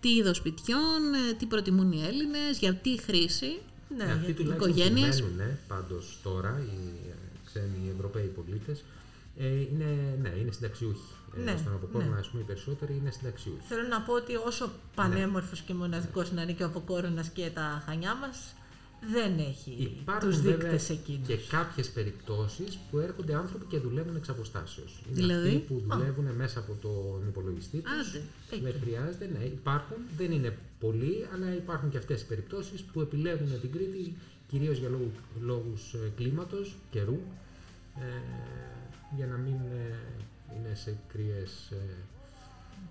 Τι 0.00 0.08
είδος 0.16 0.36
σπιτιών, 0.36 1.00
ε, 1.30 1.32
τι 1.38 1.46
προτιμούν 1.46 1.92
οι 1.92 2.04
Έλληνες, 2.10 2.58
για 2.58 2.74
τι 2.74 3.00
χρήση. 3.06 3.52
Ναι, 3.96 4.04
Ε, 4.04 4.06
αυτοί 4.06 4.24
γιατί- 4.24 4.42
τουλάχιστον 4.42 4.70
οικογένειες. 4.70 5.20
που 5.22 5.28
μένουν 5.36 5.58
πάντως 5.68 6.18
τώρα, 6.22 6.60
οι 6.66 6.76
ε, 7.10 7.11
ξένοι 7.52 7.78
οι 7.86 7.90
Ευρωπαίοι 7.96 8.26
πολίτες, 8.26 8.84
ε, 9.36 9.46
είναι, 9.46 10.18
ναι, 10.22 10.28
είναι 10.40 10.50
συνταξιούχοι. 10.52 11.08
Ε, 11.36 11.40
Ναι, 11.42 11.56
στον 11.56 11.72
Αποκόρνα, 11.74 12.08
ναι. 12.08 12.18
ας 12.18 12.28
πούμε, 12.28 12.42
οι 12.42 12.46
περισσότεροι 12.46 12.92
είναι 13.00 13.10
συνταξιούχοι. 13.10 13.60
Θέλω 13.68 13.88
να 13.88 14.00
πω 14.00 14.12
ότι 14.14 14.34
όσο 14.36 14.70
πανέμορφος 14.94 15.60
και 15.60 15.74
μοναδικός 15.74 16.32
να 16.32 16.42
είναι 16.42 16.52
και 16.52 16.62
ο 16.62 16.66
Αποκόρονας 16.66 17.28
και 17.28 17.50
τα 17.54 17.82
χανιά 17.86 18.14
μας, 18.14 18.54
δεν 19.12 19.38
έχει 19.38 19.70
Υπάρχουν 20.00 20.28
τους 20.30 20.40
βέβαια 20.40 20.56
δείκτες 20.58 20.90
εκείνους. 20.90 21.26
και 21.28 21.36
κάποιες 21.50 21.88
περιπτώσεις 21.90 22.78
που 22.90 22.98
έρχονται 22.98 23.34
άνθρωποι 23.34 23.64
και 23.64 23.78
δουλεύουν 23.78 24.16
εξ 24.16 24.28
αποστάσεως. 24.28 25.02
Είναι 25.06 25.14
Δηλαδή; 25.20 25.48
αυτοί 25.48 25.58
που 25.58 25.82
δουλεύουν 25.88 26.24
μέσα 26.24 26.58
από 26.58 26.72
τον 26.82 27.28
υπολογιστή 27.28 27.78
τους. 27.78 27.92
Άντε, 27.92 28.22
Δεν 28.50 28.66
εκεί. 28.66 28.78
χρειάζεται, 28.78 29.30
ναι, 29.38 29.44
υπάρχουν. 29.44 29.96
Δεν 30.16 30.30
είναι 30.32 30.58
πολλοί, 30.80 31.26
αλλά 31.34 31.54
υπάρχουν 31.54 31.90
και 31.90 31.98
αυτές 31.98 32.20
οι 32.22 32.26
περιπτώσεις 32.26 32.82
που 32.82 33.00
επιλέγουν 33.00 33.60
την 33.60 33.72
Κρήτη 33.72 34.16
κυρίως 34.52 34.78
για 34.78 34.88
λόγου, 34.88 35.12
λόγους 35.40 35.94
ε, 35.94 36.12
κλίματος, 36.16 36.76
καιρού, 36.90 37.18
ε, 38.00 38.04
για 39.16 39.26
να 39.26 39.36
μην 39.36 39.54
ε, 39.54 39.96
είναι 40.56 40.74
σε 40.74 40.96
κρύες 41.12 41.70
ε, 41.70 41.76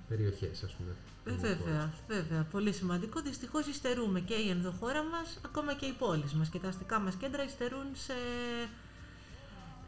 περιοχές, 0.07 0.63
ας 0.63 0.71
πούμε. 0.73 0.95
Ε, 1.25 1.39
βέβαια, 1.39 1.93
βέβαια. 2.07 2.43
Πολύ 2.51 2.71
σημαντικό. 2.73 3.21
Δυστυχώς 3.21 3.67
υστερούμε 3.67 4.19
και 4.19 4.33
η 4.33 4.49
ενδοχώρα 4.49 5.03
μας, 5.03 5.39
ακόμα 5.45 5.73
και 5.73 5.85
οι 5.85 5.91
πόλεις 5.91 6.33
μας 6.33 6.49
και 6.49 6.59
τα 6.59 6.67
αστικά 6.67 6.99
μας 6.99 7.15
κέντρα 7.15 7.43
υστερούν 7.43 7.85
σε, 7.93 8.13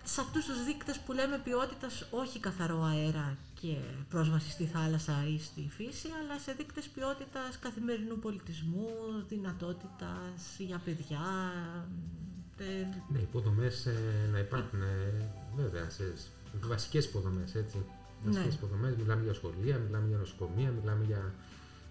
σε 0.04 0.22
αυτούς 0.22 0.46
τους 0.46 0.64
δείκτες 0.66 1.00
που 1.00 1.12
λέμε 1.14 1.38
ποιότητας 1.44 2.08
όχι 2.12 2.40
καθαρό 2.40 2.84
αέρα 2.84 3.38
και 3.62 3.76
πρόσβαση 4.10 4.50
στη 4.52 4.66
θάλασσα 4.66 5.26
ή 5.28 5.40
στη 5.40 5.70
φύση, 5.78 6.08
αλλά 6.24 6.40
σε 6.40 6.52
δείκτες 6.54 6.86
ποιότητας 6.88 7.60
καθημερινού 7.60 8.20
πολιτισμού, 8.20 8.88
δυνατότητας 9.30 10.42
για 10.58 10.82
παιδιά. 10.86 11.22
ε, 12.58 12.86
Ναι, 13.14 13.20
υποδομές 13.20 13.86
ε, 13.86 14.30
να 14.32 14.40
υπάρχουν, 14.40 14.82
ε, 14.82 15.26
βέβαια, 15.56 15.90
σε 15.90 16.14
σε 16.18 16.28
βασικές 16.68 17.06
υποδομές, 17.06 17.56
έτσι. 17.56 17.78
Βασικές 18.26 18.48
Ναι. 18.48 18.54
υποδομές, 18.54 18.96
μιλάμε 18.96 19.24
για 19.24 19.34
σχολεία, 19.34 19.78
μιλάμε 19.78 20.08
για 20.08 20.18
νοσοκομεία, 20.18 20.70
μιλάμε 20.80 21.04
για 21.06 21.34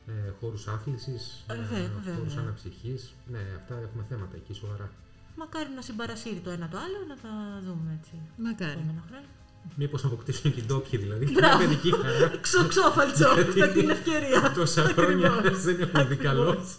ε, 0.06 0.30
χώρους 0.40 0.68
άθλησης, 0.68 1.44
Ε, 1.48 1.54
βε- 1.54 1.90
χώρους 2.16 2.34
βέβαια. 2.34 2.42
αναψυχής. 2.42 3.12
Ναι, 3.30 3.38
αυτά 3.56 3.74
έχουμε 3.78 4.04
θέματα 4.08 4.36
εκεί 4.36 4.52
σοβαρά. 4.54 4.90
Μακάρι 5.36 5.68
να 5.74 5.82
συμπαρασύρει 5.82 6.40
το 6.44 6.50
ένα 6.50 6.68
το 6.68 6.76
άλλο, 6.78 6.98
να 7.08 7.14
τα 7.22 7.60
δούμε 7.66 7.98
έτσι. 8.00 8.12
Μακάρι. 8.36 8.70
επόμενα 8.70 9.02
χρόνια. 9.08 9.28
Μήπως 9.76 10.04
αποκτήσουν 10.04 10.54
και 10.54 10.60
οι 10.60 10.64
ντόπιοι 10.66 10.98
δηλαδή. 11.00 11.24
και 11.26 11.32
Μπράβο. 11.32 11.58
μια 11.58 11.66
παιδική 11.68 11.90
χαρά. 12.02 12.28
Ξοξόφαλτσο 12.46 13.32
Γιατί 13.34 13.58
με 13.58 13.66
την 13.68 13.90
ευκαιρία. 13.90 14.52
Τόσα 14.56 14.82
χρόνια 14.82 15.32
Ακριβώς. 15.32 15.62
δεν 15.62 15.80
έχουν 15.80 16.08
δει 16.08 16.16
καλό. 16.16 16.42
Ακριβώς. 16.50 16.76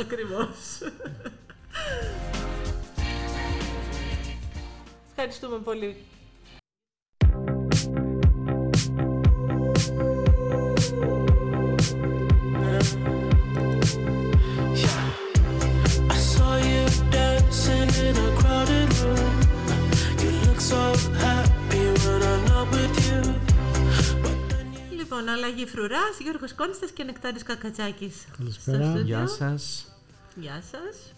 Ακριβώς. 0.00 0.52
Ευχαριστούμε 5.10 5.58
πολύ. 5.58 5.96
Φρουράς, 25.74 26.18
Γιώργος 26.22 26.54
Κόνστας 26.54 26.90
και 26.90 27.04
Νεκτάρης 27.04 27.42
Κακατσάκης. 27.42 28.14
Καλησπέρα. 28.38 28.76
Στο 28.78 28.86
στούντιο. 28.86 29.04
Γεια 29.04 29.26
σας. 29.26 29.86
Γεια 30.40 30.62
σας. 30.70 31.14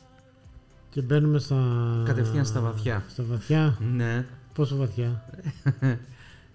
Και 0.90 1.00
μπαίνουμε 1.02 1.38
στα. 1.38 1.56
Κατευθείαν 2.04 2.44
στα 2.44 2.60
βαθιά. 2.60 3.04
Στα 3.10 3.22
βαθιά. 3.22 3.78
Ναι. 3.94 4.26
Πόσο 4.54 4.76
βαθιά; 4.76 5.24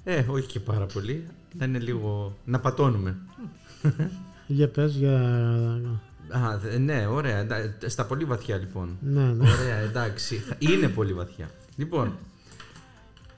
Ε, 0.03 0.23
όχι 0.27 0.47
και 0.47 0.59
πάρα 0.59 0.85
πολύ. 0.85 1.27
Να 1.57 1.65
είναι 1.65 1.79
λίγο... 1.79 2.37
Να 2.45 2.59
πατώνουμε. 2.59 3.15
Για 4.47 4.67
πες 4.69 4.93
για. 4.95 5.19
Α, 6.29 6.57
δε- 6.57 6.77
ναι, 6.77 7.05
ωραία. 7.05 7.37
εντα- 7.37 7.73
Στα 7.89 8.05
πολύ 8.05 8.23
βαθιά 8.25 8.57
λοιπόν. 8.57 8.97
Ναι, 9.01 9.23
ναι. 9.23 9.49
Ωραία, 9.51 9.75
εντάξει. 9.77 10.35
Θα- 10.35 10.55
Είναι 10.59 10.87
πολύ 10.87 11.13
βαθιά. 11.13 11.49
Λοιπόν, 11.75 12.17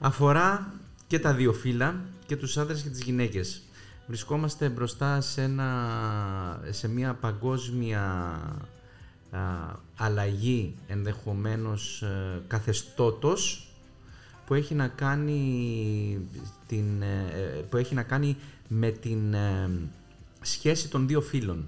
αφορά 0.00 0.72
και 1.06 1.18
τα 1.18 1.34
δύο 1.34 1.52
φύλλα, 1.52 1.94
και 2.26 2.36
τους 2.36 2.56
άντρες 2.56 2.80
και 2.82 2.88
τις 2.88 3.02
γυναίκες. 3.02 3.62
Βρισκόμαστε 4.06 4.68
μπροστά 4.68 5.20
σε, 5.20 5.42
ένα, 5.42 6.60
σε 6.70 6.88
μια 6.88 7.14
παγκόσμια 7.14 8.00
α, 9.30 9.38
αλλαγή 9.96 10.74
ενδεχομένως 10.88 12.02
ε, 12.02 12.42
καθεστώτος 12.46 13.68
που 14.46 14.54
έχει 14.54 14.74
να 14.74 14.88
κάνει, 14.88 16.18
την, 16.66 17.02
ε, 17.02 17.64
που 17.70 17.76
έχει 17.76 17.94
να 17.94 18.02
κάνει 18.02 18.36
με 18.68 18.90
την 18.90 19.34
ε, 19.34 19.70
σχέση 20.40 20.88
των 20.88 21.06
δύο 21.06 21.20
φύλων. 21.20 21.64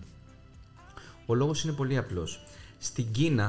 Ο 1.27 1.35
λόγος 1.35 1.65
είναι 1.65 1.73
πολύ 1.73 1.97
απλός. 1.97 2.41
Στην 2.79 3.11
Κίνα 3.11 3.45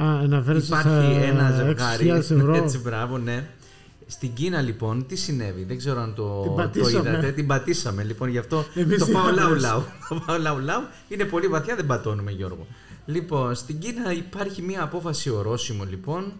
Α, 0.00 0.18
αναφέρεσαι 0.18 0.66
υπάρχει 0.66 0.88
στα 0.88 1.02
ένα 1.02 1.50
ζευγάρι. 1.50 2.08
6.000 2.10 2.16
ευρώ. 2.16 2.54
Έτσι, 2.54 2.78
μπράβο, 2.78 3.18
ναι. 3.18 3.48
Στην 4.06 4.32
Κίνα 4.34 4.60
λοιπόν, 4.60 5.06
τι 5.06 5.16
συνέβη, 5.16 5.64
δεν 5.64 5.78
ξέρω 5.78 6.00
αν 6.00 6.14
το, 6.14 6.40
Την 6.40 6.50
το 6.50 6.56
πατήσαμε. 6.56 7.08
είδατε. 7.08 7.32
Την 7.32 7.46
πατήσαμε 7.46 8.02
λοιπόν, 8.02 8.28
γι' 8.28 8.38
αυτό 8.38 8.64
Εμείς 8.74 8.98
το 8.98 9.06
πάω 9.06 9.28
οι 9.28 9.32
λαου 9.32 9.46
άντρες. 9.46 9.62
λαου. 9.62 9.82
Το 10.08 10.22
πάω 10.26 10.38
λαου 10.38 10.58
λαου. 10.58 10.82
Είναι 11.08 11.24
πολύ 11.24 11.46
βαθιά, 11.46 11.76
δεν 11.76 11.86
πατώνουμε 11.86 12.30
Γιώργο. 12.30 12.66
Λοιπόν, 13.06 13.54
στην 13.54 13.78
Κίνα 13.78 14.12
υπάρχει 14.12 14.62
μία 14.62 14.82
απόφαση 14.82 15.30
ορόσημο 15.30 15.84
λοιπόν, 15.84 16.32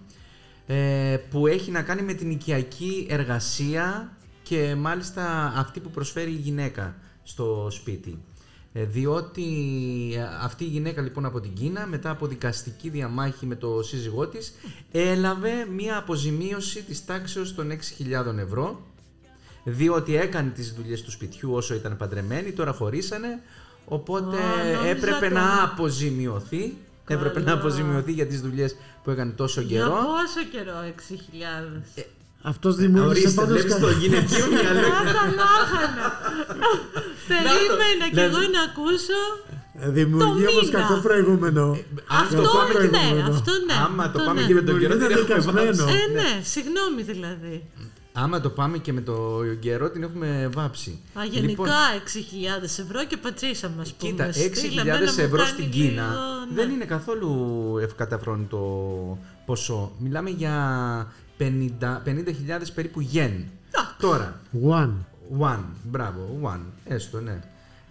ε, 0.66 1.16
που 1.30 1.46
έχει 1.46 1.70
να 1.70 1.82
κάνει 1.82 2.02
με 2.02 2.12
την 2.12 2.30
οικιακή 2.30 3.06
εργασία 3.10 4.12
και 4.42 4.74
μάλιστα 4.78 5.52
αυτή 5.56 5.80
που 5.80 5.90
προσφέρει 5.90 6.30
η 6.30 6.34
γυναίκα 6.42 6.94
στο 7.22 7.68
σπίτι. 7.70 8.18
Ε, 8.76 8.84
διότι 8.84 9.44
ε, 10.16 10.22
αυτή 10.42 10.64
η 10.64 10.66
γυναίκα 10.66 11.02
λοιπόν 11.02 11.24
από 11.24 11.40
την 11.40 11.52
Κίνα 11.54 11.86
μετά 11.86 12.10
από 12.10 12.26
δικαστική 12.26 12.88
διαμάχη 12.88 13.46
με 13.46 13.54
το 13.56 13.82
σύζυγό 13.82 14.26
της 14.26 14.54
έλαβε 14.92 15.50
μία 15.76 15.96
αποζημίωση 15.96 16.82
της 16.82 17.04
τάξεως 17.04 17.54
των 17.54 17.70
6.000 17.70 18.36
ευρώ 18.38 18.80
διότι 19.64 20.16
έκανε 20.16 20.50
τις 20.50 20.72
δουλειές 20.72 21.02
του 21.02 21.10
σπιτιού 21.10 21.52
όσο 21.54 21.74
ήταν 21.74 21.96
παντρεμένη, 21.96 22.52
τώρα 22.52 22.72
χωρίσανε 22.72 23.42
οπότε 23.84 24.36
Α, 24.36 24.56
νόμιζα 24.64 24.86
έπρεπε 24.86 25.28
το- 25.28 25.34
να 25.34 25.62
αποζημιωθεί 25.62 26.76
έπρεπε 27.08 27.38
να 27.38 27.44
Καλά. 27.44 27.58
αποζημιωθεί 27.58 28.12
για 28.12 28.26
τις 28.26 28.40
δουλειές 28.40 28.76
που 29.04 29.10
έκανε 29.10 29.30
τόσο 29.32 29.60
Για 29.60 29.78
καιρό 29.78 29.90
πόσο 29.94 30.48
καιρό, 30.52 30.74
6.000. 30.82 31.82
Αυτός 32.46 32.74
δημιούργησε 32.76 33.20
Ορίστε, 33.26 33.40
πάντως 33.40 33.54
βλέπεις 33.56 33.72
κα- 33.74 33.80
το 33.80 33.90
γυναικείο 33.90 34.46
μυαλό 34.54 34.80
Να 35.06 35.12
τα 35.16 35.24
λάχανα. 35.40 36.06
Περίμενα 37.28 38.04
κι 38.08 38.14
ναι. 38.14 38.22
εγώ 38.28 38.38
να 38.56 38.60
ακούσω. 38.68 39.20
Ε, 39.80 39.88
Δημιουργεί 39.98 40.42
Το 40.44 40.50
όμως 40.50 40.64
μήνα. 40.70 40.78
κακό 40.80 40.96
προηγούμενο. 41.06 41.64
Αυτό 42.22 42.36
Κακό 42.42 42.62
ναι, 42.66 42.72
προηγούμενο. 42.72 43.32
αυτό 43.36 43.52
ναι. 43.68 43.74
Άμα 43.84 44.02
το 44.04 44.08
αυτό 44.08 44.18
πάμε 44.26 44.40
ναι. 44.40 44.46
και 44.46 44.54
με 44.54 44.62
τον 44.68 44.78
καιρό 44.80 44.94
Δημιουργείται 44.94 45.24
την 45.24 45.34
έχουμε 45.34 45.50
δικασμένο. 45.52 45.84
βάψει. 45.84 46.02
Ε, 46.08 46.12
ναι, 46.18 46.30
συγγνώμη 46.52 47.02
δηλαδή. 47.12 47.56
Άμα 48.16 48.40
το 48.40 48.50
πάμε 48.50 48.78
και 48.78 48.92
με 48.92 49.00
το 49.00 49.42
καιρό 49.60 49.90
την 49.90 50.02
έχουμε 50.02 50.48
βάψει. 50.54 50.98
Α, 51.14 51.24
Λοιπόν, 51.24 51.40
γενικά 51.40 51.72
6.000 52.60 52.62
ευρώ 52.62 53.04
και 53.04 53.16
πατσίσαμε, 53.16 53.82
α 53.82 53.86
πούμε. 53.98 54.12
Κοίτα, 54.12 54.26
6.000 54.28 54.32
Στείλε, 54.54 54.80
εμένα 54.80 55.12
μου 55.12 55.20
ευρώ 55.20 55.36
κάνει 55.36 55.48
στην 55.48 55.72
λίγο, 55.72 55.88
Κίνα 55.88 56.08
ναι. 56.08 56.54
δεν 56.54 56.70
είναι 56.70 56.84
καθόλου 56.84 57.78
ευκαταφρόνητο 57.82 59.18
ποσό. 59.46 59.92
Μιλάμε 59.98 60.30
για 60.30 61.12
50 61.38 61.42
50.000 62.06 62.22
περίπου 62.74 63.00
γεν. 63.00 63.44
Τώρα, 63.98 64.40
One. 64.68 64.92
one, 65.40 65.64
μπράβο, 65.82 66.40
one, 66.42 66.60
έστω, 66.84 67.20
ναι. 67.20 67.40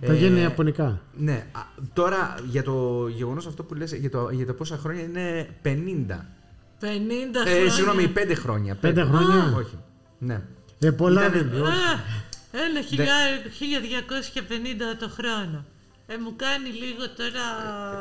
Τα 0.06 0.12
Ε, 0.13 0.15
γένει 0.15 0.39
Ιαπωνικά. 0.39 1.01
Ναι, 1.18 1.46
α, 1.51 1.60
τώρα 1.94 2.36
για 2.50 2.63
το 2.63 3.08
γεγονός 3.08 3.48
αυτό 3.48 3.63
που 3.63 3.74
λες, 3.74 3.94
για 3.94 4.10
το, 4.10 4.30
για 4.32 4.46
το 4.46 4.53
πόσα 4.53 4.77
χρόνια 4.77 5.03
είναι 5.03 5.50
50. 5.63 5.68
50 5.68 5.72
χρόνια. 6.80 7.63
Ε, 7.65 7.70
συγγνώμη, 7.70 8.13
5 8.15 8.34
χρόνια. 8.36 8.75
Πέντε 8.75 9.03
χρόνια. 9.03 9.53
Όχι, 9.58 9.77
ναι. 10.25 10.42
Ε, 10.80 10.92
πολλά 10.92 11.22
Ήτανε- 11.25 11.44
δεν 11.44 11.58
είναι. 11.58 11.68
όχι. 11.68 11.77
Ε, 12.51 12.58
ένα 12.70 12.82
χιλιά- 12.82 13.42
1250 13.58 14.96
το 15.00 15.10
χρόνο. 15.10 15.65
Ε, 16.08 16.18
μου 16.18 16.34
κάνει 16.36 16.70
λίγο 16.70 17.03
τώρα. 17.18 17.46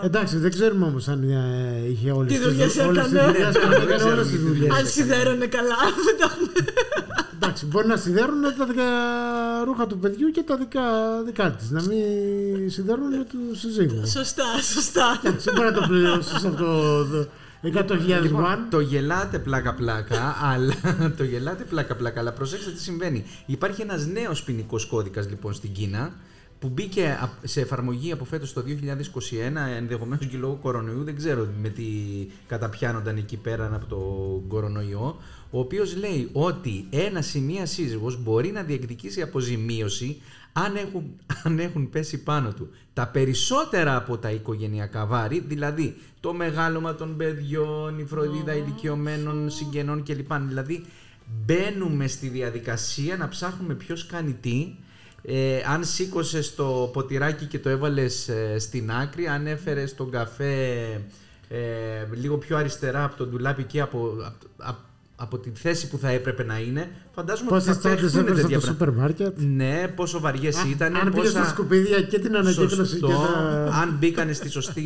Εντάξει, 0.04 0.36
δεν 0.36 0.50
ξέρουμε 0.50 0.84
όμως 0.86 1.08
αν 1.08 1.22
ε, 1.30 1.88
είχε 1.90 2.10
όλες 2.10 2.32
Τι 2.32 2.38
τις 2.38 2.46
δουλειές 2.48 2.76
όλες 2.78 3.04
τις 3.04 3.12
έκανε. 3.12 3.32
δουλειές, 3.32 3.56
αν 3.56 3.72
έκανε 3.72 4.02
όλες 4.02 4.28
τις 4.28 4.40
δουλειές. 4.42 4.70
Αν 4.78 4.86
σιδέρωνε 4.86 5.46
καλά. 5.46 5.76
δεν 6.06 6.16
το 6.18 6.24
έχουμε. 6.30 6.52
Εντάξει, 7.34 7.66
μπορεί 7.66 7.86
να 7.86 7.96
σιδέρουν 7.96 8.42
τα 8.58 8.64
δικά 8.66 8.84
ρούχα 9.64 9.86
του 9.86 9.98
παιδιού 9.98 10.30
και 10.30 10.42
τα 10.42 10.56
δικά, 10.56 10.82
δικά 11.24 11.50
της. 11.50 11.70
Να 11.70 11.82
μην 11.82 12.70
σιδέρουν 12.70 13.10
του 13.26 13.56
συζύγου. 13.56 14.06
σωστά, 14.06 14.44
σωστά. 14.74 15.20
Εντάξει, 15.24 15.50
μπορεί 15.50 15.66
να 15.66 15.72
το 15.72 15.84
πληρώσεις 15.88 16.32
αυτό 16.32 16.50
το 16.56 17.06
100.000 17.62 18.22
Λοιπόν, 18.22 18.44
won. 18.44 18.58
το 18.70 18.80
γελάτε 18.80 19.38
πλάκα-πλάκα, 19.38 20.36
αλλά 20.52 20.74
το 21.16 21.24
γελάτε 21.24 21.64
πλάκα-πλάκα, 21.64 22.20
αλλά 22.20 22.32
προσέξτε 22.32 22.70
τι 22.70 22.80
συμβαίνει. 22.80 23.24
Υπάρχει 23.46 23.82
ένας 23.82 24.06
νέος 24.06 24.42
ποινικός 24.42 24.86
κώδικας 24.86 25.28
λοιπόν 25.28 25.52
στην 25.52 25.72
Κίνα 25.72 26.12
που 26.58 26.68
μπήκε 26.68 27.06
α- 27.06 27.30
σε 27.42 27.60
εφαρμογή 27.60 28.12
από 28.12 28.24
φέτος 28.24 28.52
το 28.52 28.64
2021, 28.66 28.72
ενδεχομένως 29.76 30.26
και 30.26 30.36
λόγω 30.36 30.58
κορονοϊού, 30.62 31.04
δεν 31.04 31.16
ξέρω 31.16 31.48
με 31.62 31.68
τι 31.68 31.84
καταπιάνονταν 32.46 33.16
εκεί 33.16 33.36
πέρα 33.36 33.70
από 33.74 33.86
το 33.86 33.98
κορονοϊό, 34.48 35.16
ο 35.50 35.58
οποίος 35.58 35.96
λέει 35.96 36.28
ότι 36.32 36.86
ένας 36.90 37.34
ή 37.34 37.40
μία 37.40 37.66
σύζυγος 37.66 38.22
μπορεί 38.22 38.50
να 38.50 38.62
διεκδικήσει 38.62 39.22
αποζημίωση 39.22 40.20
αν 40.52 40.76
έχουν, 40.76 41.20
αν 41.44 41.58
έχουν 41.58 41.90
πέσει 41.90 42.22
πάνω 42.22 42.52
του 42.52 42.70
τα 42.92 43.06
περισσότερα 43.06 43.96
από 43.96 44.18
τα 44.18 44.30
οικογενειακά 44.30 45.06
βάρη, 45.06 45.44
δηλαδή 45.46 45.96
το 46.20 46.32
μεγάλωμα 46.32 46.94
των 46.94 47.16
παιδιών, 47.16 47.98
η 47.98 48.04
φροντίδα 48.04 48.54
ηλικιωμένων 48.54 49.50
συγγενών 49.50 50.02
κλπ. 50.02 50.32
Δηλαδή 50.32 50.84
μπαίνουμε 51.44 52.06
στη 52.06 52.28
διαδικασία 52.28 53.16
να 53.16 53.28
ψάχνουμε 53.28 53.74
ποιος 53.74 54.06
κάνει 54.06 54.32
τι, 54.32 54.74
ε, 55.22 55.60
αν 55.66 55.84
σήκωσε 55.84 56.54
το 56.54 56.90
ποτηράκι 56.92 57.44
και 57.44 57.58
το 57.58 57.68
έβαλες 57.68 58.28
ε, 58.28 58.58
στην 58.58 58.90
άκρη, 58.90 59.26
αν 59.28 59.46
έφερες 59.46 59.94
τον 59.94 60.10
καφέ 60.10 60.82
ε, 61.48 62.06
λίγο 62.12 62.38
πιο 62.38 62.56
αριστερά 62.56 63.04
από 63.04 63.16
τον 63.16 63.28
ντουλάπι 63.28 63.62
εκεί 63.62 63.80
από, 63.80 63.98
από, 64.24 64.46
από 64.56 64.78
τη 65.26 65.50
θέση 65.54 65.88
που 65.88 65.98
θα 65.98 66.08
έπρεπε 66.08 66.44
να 66.44 66.58
είναι, 66.58 66.88
φαντάζομαι 67.14 67.48
ότι 67.50 67.58
Πόσες 67.58 67.74
θα 67.74 67.80
τσάντε 67.80 68.00
παιχτούν 68.00 68.20
έφερε 68.20 68.40
τέτοια 68.40 68.56
από 68.56 68.66
το 68.66 68.74
πράγματα. 68.74 69.10
σούπερ 69.14 69.26
μάρκετ. 69.26 69.38
Ναι, 69.56 69.88
πόσο 69.94 70.20
βαριές 70.20 70.62
ήταν. 70.64 70.96
Αν 70.96 71.12
πήγες 71.12 71.30
στα 71.30 71.44
σκουπίδια 71.48 72.02
και 72.02 72.18
την 72.18 72.36
ανακύκλωση 72.36 72.74
Σωστό, 72.74 73.06
και 73.06 73.12
τα. 73.12 73.74
αν 73.82 73.96
μπήκανε 73.98 74.32
στη 74.32 74.50
σωστή 74.50 74.84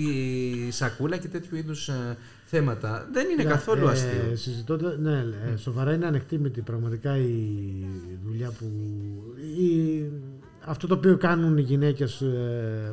σακούλα 0.71 1.17
και 1.17 1.29
τέτοιου 1.29 1.57
είδους 1.57 1.91
θέματα. 2.45 3.09
Δεν 3.13 3.29
είναι 3.31 3.43
Ναι, 3.43 3.51
καθόλου 3.51 3.87
ε, 3.87 3.91
αστείο. 3.91 4.31
συζητώντα- 4.37 4.97
ναι, 4.99 5.25
ε, 5.53 5.57
σοβαρά 5.57 5.93
είναι 5.95 6.07
ανεκτήμητη 6.07 6.61
πραγματικά 6.61 7.17
η 7.17 7.43
δουλειά 8.27 8.51
που. 8.59 8.65
Η, 9.61 10.05
αυτό 10.69 10.87
το 10.87 10.95
οποίο 10.95 11.17
κάνουν 11.17 11.59
οι 11.59 11.63
γυναίκες 11.63 12.23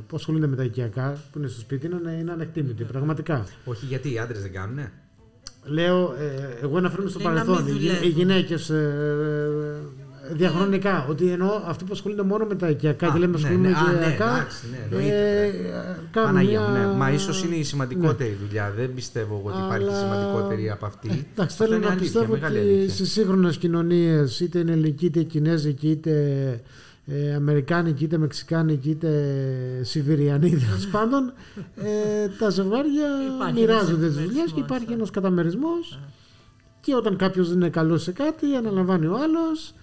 που 0.07 0.15
ασχολούνται 0.15 0.47
με 0.47 0.55
τα 0.55 0.63
οικιακά, 0.63 1.17
που 1.31 1.37
είναι 1.39 1.47
στο 1.47 1.59
σπίτι, 1.59 1.85
είναι, 1.85 2.11
είναι 2.19 2.31
ανεκτήμητη. 2.31 2.83
Πραγματικά. 2.83 3.45
Όχι 3.65 3.85
γιατί 3.85 4.13
οι 4.13 4.19
άντρες 4.19 4.41
δεν 4.41 4.51
κάνουνε; 4.53 4.91
Λέω, 5.65 6.15
ε, 6.19 6.63
εγώ 6.63 6.77
αναφέρομαι 6.77 7.09
στο 7.09 7.19
Λέει 7.19 7.27
να 7.27 7.33
παρελθόν. 7.33 7.63
μην 7.63 7.73
Οι, 7.75 7.77
γυ- 7.77 7.87
δουλεύουν. 7.89 8.07
οι 8.07 8.11
γυναίκες 8.11 8.71
διαχρονικά. 10.31 11.05
Ότι 11.09 11.27
εννοώ 11.29 11.49
αυτοί 11.65 11.83
που 11.83 11.89
ασχολούνται 11.93 12.21
μόνο 12.23 12.45
με 12.45 12.55
τα 12.55 12.69
οικιακά 12.69 13.07
Α, 13.07 13.11
και 13.13 13.19
λέμε 13.19 13.31
ναι, 13.31 13.37
ασχολούνται 13.37 13.67
ναι, 13.67 13.73
με 13.73 13.79
α, 13.79 13.91
ναι, 13.91 14.05
οικιακά. 14.05 14.35
εντάξει, 14.35 14.57
ναι, 14.71 14.77
εννοείται, 14.83 15.43
ε, 15.45 15.51
κάνουν 16.11 16.29
Παναγία 16.29 16.59
μια... 16.59 16.69
μου, 16.81 16.87
ναι. 16.91 16.97
Μα 16.97 17.11
ίσως 17.11 17.43
είναι 17.43 17.55
η 17.55 17.63
σημαντικότερη 17.63 18.37
δουλειά. 18.47 18.73
Δεν 18.77 18.93
πιστεύω 18.93 19.35
εγώ 19.39 19.49
ότι 19.55 19.65
υπάρχει 19.65 19.87
Αλλά- 19.87 19.97
σημαντικότερη 19.99 20.69
από 20.69 20.85
αυτή. 20.85 21.07
Εντάξει, 21.07 21.25
Αυτό 21.41 21.63
θέλω 21.63 21.75
είναι 21.75 21.85
να 21.85 21.91
αλήθεια, 21.91 22.11
πιστεύω 22.11 22.31
μεγάλη 22.33 22.57
ότι 22.59 22.67
αλήθεια. 22.69 22.93
στις 22.93 23.11
σύγχρονες 23.11 23.57
κοινωνίες, 23.57 24.39
είτε 24.39 24.59
είναι 24.59 24.71
ελληνική, 24.71 25.05
είτε 25.05 25.21
κινέζικη, 25.23 25.89
είτε 25.89 26.13
ε, 27.05 27.33
αμερικάνικη, 27.33 28.03
είτε 28.03 28.17
μεξικάνικη, 28.17 28.89
είτε 28.89 29.09
σιβηριανή, 29.81 30.49
τέλος 30.49 30.87
πάντων, 30.91 31.33
ε, 31.75 32.27
τα 32.39 32.49
ζευγάρια 32.49 33.07
Υπάρχει 33.35 33.59
μοιράζονται 33.59 34.05
ένας 34.05 34.17
τι 34.17 34.23
δουλειές 34.23 34.51
και 34.51 34.59
επιμερισμός, 34.59 34.65
υπάρχει 34.65 34.91
ε. 34.91 34.93
ένας 34.93 35.09
καταμερισμός. 35.09 35.99
Και 36.81 36.95
όταν 36.95 37.15
κάποιος 37.15 37.47
δεν 37.47 37.57
είναι 37.57 37.69
καλός 37.69 38.03
σε 38.03 38.11
κάτι, 38.11 38.55
αναλαμβάνει 38.55 39.05
ο 39.05 39.15
άλλος. 39.17 39.73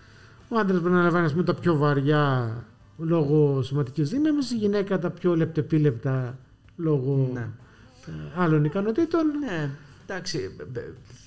Ο 0.49 0.59
άντρας 0.59 0.79
μπορεί 0.81 0.92
να 0.92 0.97
αναλαμβάνει 0.97 1.25
ας 1.27 1.33
πούμε, 1.33 1.44
τα 1.44 1.55
πιο 1.55 1.77
βαριά 1.77 2.55
λόγω 2.99 3.62
σωματικής 3.62 4.11
δύναμης, 4.11 4.51
η 4.51 4.57
γυναίκα 4.57 4.99
τα 4.99 5.11
πιο 5.11 5.37
λεπτεπίλεπτα 5.37 6.38
λόγω 6.77 7.31
Ναι. 7.33 7.49
ε, 8.07 8.12
άλλων 8.37 8.64
ικανοτήτων. 8.64 9.27
Ναι, 9.40 9.71
εντάξει. 10.07 10.57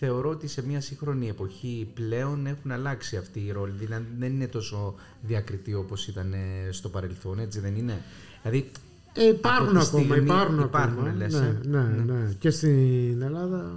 Ε, 0.04 0.06
ε, 0.06 0.10
Θεωρώ 0.10 0.30
ότι 0.30 0.48
σε 0.48 0.66
μια 0.66 0.82
σύγχρονη 0.82 1.28
εποχή 1.30 1.88
πλέον 1.94 2.46
έχουν 2.48 2.72
αλλάξει 2.72 3.18
αυτοί 3.18 3.40
οι 3.40 3.52
ρόλοι. 3.52 3.74
Δηλαδή 3.76 4.06
δεν 4.20 4.32
είναι 4.32 4.48
τόσο 4.48 4.96
διακριτή 5.22 5.74
όπως 5.74 6.08
ήταν 6.08 6.34
ε, 6.34 6.72
στο 6.72 6.90
παρελθόν, 6.90 7.40
έτσι 7.40 7.60
δεν 7.60 7.76
είναι; 7.76 8.02
Δηλαδή 8.42 8.72
Ε, 9.14 9.28
υπάρχουν 9.28 9.78
Από 9.78 9.80
τη 9.80 9.86
ακόμα, 9.86 10.04
στιγμή 10.04 10.24
υπάρχουν, 10.24 10.60
υπάρχουν, 10.60 10.98
ακόμα. 11.00 11.16
λες, 11.18 11.34
ναι, 11.34 11.48
ε. 11.48 11.68
ναι, 11.68 12.14
ναι, 12.14 12.34
Και 12.40 12.50
στην 12.50 13.22
Ελλάδα 13.22 13.72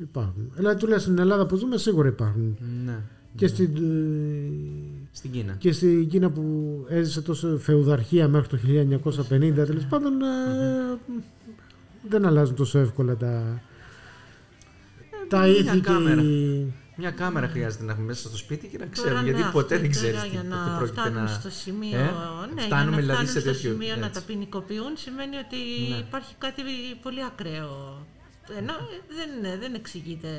υπάρχουν. 0.00 0.50
Δηλαδή 0.54 0.78
τουλάχιστον 0.78 1.12
στην 1.12 1.24
Ελλάδα 1.24 1.46
που 1.46 1.56
ζούμε 1.56 1.76
σίγουρα 1.76 2.08
υπάρχουν. 2.08 2.56
ναι. 2.84 2.98
Και 3.36 3.46
στην, 3.46 3.76
ε, 3.76 5.08
Στην 5.12 5.30
Κίνα. 5.30 5.52
και 5.58 5.72
στην 5.72 6.08
Κίνα 6.08 6.30
που 6.30 6.74
έζησε 6.88 7.22
τόσο 7.22 7.58
φεουδαρχία 7.58 8.28
μέχρι 8.28 8.48
το 8.48 8.58
1950 9.28 9.52
τέλος 9.54 9.84
πάντων 9.88 10.12
ε, 10.22 10.98
δεν 12.08 12.26
αλλάζουν 12.26 12.54
τόσο 12.54 12.78
εύκολα 12.78 13.16
τα, 13.16 13.60
τα 15.36 15.38
μια 15.46 15.56
ήθη 15.56 15.74
και 15.80 15.80
κάμερα. 15.80 16.22
οι... 16.22 16.72
Μια 16.96 17.10
κάμερα 17.10 17.48
χρειάζεται 17.48 17.84
να 17.84 17.92
έχουμε 17.92 18.06
μέσα 18.06 18.28
στο 18.28 18.36
σπίτι 18.36 18.66
και 18.66 18.78
να 18.78 18.84
Τώρα, 18.84 18.90
ξέρουμε. 18.92 19.20
ναι, 19.20 19.26
γιατί 19.26 19.40
αυτό 19.42 19.52
ποτέ 19.58 19.74
δεν 19.78 19.92
τώρα 19.92 19.94
ξέρεις 19.96 20.20
τι 20.22 20.28
για 20.28 20.40
πότε 20.42 20.54
να 20.54 20.76
πρόκειται 20.78 21.00
φτάνουν 21.00 21.22
να. 21.22 21.28
στο 21.28 21.50
σημείο, 21.50 21.98
Ε, 21.98 22.10
ναι, 22.54 22.62
φτάνουμε 22.62 22.70
για 22.70 22.90
να 22.90 22.96
δηλαδή 23.00 23.26
σε 23.26 23.38
φτάνουν 23.40 23.40
στο 23.40 23.40
τέτοιο- 23.52 23.70
σημείο 23.72 23.96
να 23.96 24.06
έτσι. 24.06 24.20
τα 24.20 24.26
ποινικοποιούν 24.26 24.92
σημαίνει 25.04 25.36
ότι 25.44 25.56
Ναι. 25.90 25.96
υπάρχει 26.06 26.34
κάτι 26.38 26.62
πολύ 27.02 27.22
ακραίο. 27.30 27.72
Ενώ 28.58 28.72
ε, 28.72 28.98
δεν, 29.18 29.28
είναι- 29.38 29.56
δεν 29.62 29.74
εξηγείται. 29.74 30.32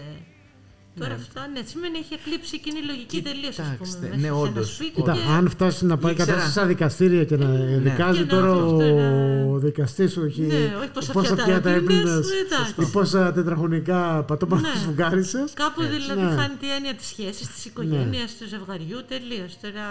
Τώρα 1.00 1.14
αυτά, 1.14 1.48
ναι, 1.54 1.62
σημαίνει 1.66 1.98
έχει 1.98 2.14
εκλείψει 2.14 2.52
εκείνη 2.56 2.80
η 2.80 2.86
λογική 2.86 3.22
τελείως. 3.22 3.56
Κοιτάξτε, 3.56 3.98
πούμε, 3.98 4.08
ναι, 4.08 4.16
μέσα 4.16 4.20
σε 4.22 4.28
ένα 4.28 4.36
όντως, 4.36 4.74
σπίτι 4.76 4.92
Κοίτα, 4.92 5.14
και- 5.14 5.20
αν 5.38 5.50
φτάσεις 5.50 5.82
να 5.82 5.98
πάει 5.98 6.12
Ήξερα. 6.12 6.30
κατάσταση 6.32 6.58
στα 6.58 6.66
δικαστήρια 6.66 7.24
και 7.26 7.38
να 7.38 7.48
δικάζει 7.88 8.18
Και 8.26 8.34
να 8.34 8.40
τώρα 8.42 8.52
αυτό, 8.52 8.76
ο 8.76 9.52
να- 9.52 9.58
δικαστής, 9.58 10.18
όχι 10.18 10.42
Ναι, 10.42 10.56
όχι 10.80 11.12
πόσα 11.12 11.36
πιάτα 11.36 11.70
έπινες, 11.70 12.00
έπινες, 12.00 12.28
εντάξει. 12.46 12.74
ή 12.82 12.86
πόσα 12.86 13.32
τετραγωνικά 13.34 14.24
πατώματα 14.24 14.68
Ναι. 14.68 14.76
σφουγγάρισες. 14.82 15.54
Κάπου 15.54 15.82
δηλαδή 15.82 16.22
Ναι. 16.22 16.42
χάνει 16.42 16.56
τη 16.60 16.72
έννοια 16.76 16.94
της 16.94 17.08
σχέσης, 17.08 17.48
της 17.48 17.66
οικογένειας, 17.66 18.36
του 18.40 18.48
ζευγαριού 18.48 19.00
τελείως. 19.08 19.58
Τώρα. 19.62 19.86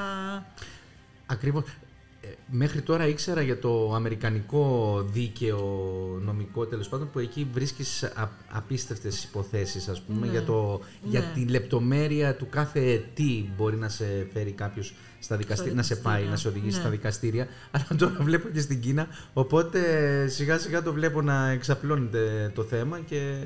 Ακριβώς. 1.27 1.65
Μέχρι 2.51 2.81
τώρα 2.83 3.07
ήξερα 3.07 3.43
για 3.43 3.59
το 3.59 3.93
αμερικανικό 3.95 5.03
δίκαιο 5.13 5.59
νομικό 6.25 6.67
τέλος 6.67 6.89
πάντων 6.89 7.11
που 7.11 7.19
εκεί 7.19 7.49
βρίσκεις 7.53 8.03
α, 8.03 8.29
απίστευτες 8.51 9.25
υποθέσεις 9.25 9.89
ας 9.89 10.01
πούμε 10.03 10.27
για, 10.27 10.43
το, 10.43 10.81
για 11.03 11.21
Ναι. 11.21 11.31
τη 11.35 11.51
λεπτομέρεια 11.51 12.35
του 12.37 12.47
κάθε 12.51 13.05
τι 13.15 13.45
μπορεί 13.57 13.77
να 13.77 13.89
σε 13.89 14.29
φέρει 14.33 14.53
κάποιος 14.53 14.95
στα 15.19 15.37
δικαστήρια, 15.37 15.75
να 15.75 15.83
σε 15.83 15.97
πάει, 15.97 16.03
δικαστήρια. 16.03 16.31
να 16.31 16.37
σε 16.37 16.49
οδηγήσει 16.49 16.77
Ναι. 16.77 16.81
στα 16.83 16.91
δικαστήρια 16.91 17.47
αλλά 17.71 17.87
τώρα 17.99 18.17
βλέπω 18.29 18.49
και 18.49 18.61
στην 18.61 18.81
Κίνα 18.81 19.07
οπότε 19.33 19.81
σιγά 20.29 20.59
σιγά 20.59 20.83
το 20.83 20.93
βλέπω 20.93 21.23
να 21.23 21.49
εξαπλώνεται 21.51 22.53
το 22.55 22.63
θέμα 22.63 23.01
και 23.01 23.45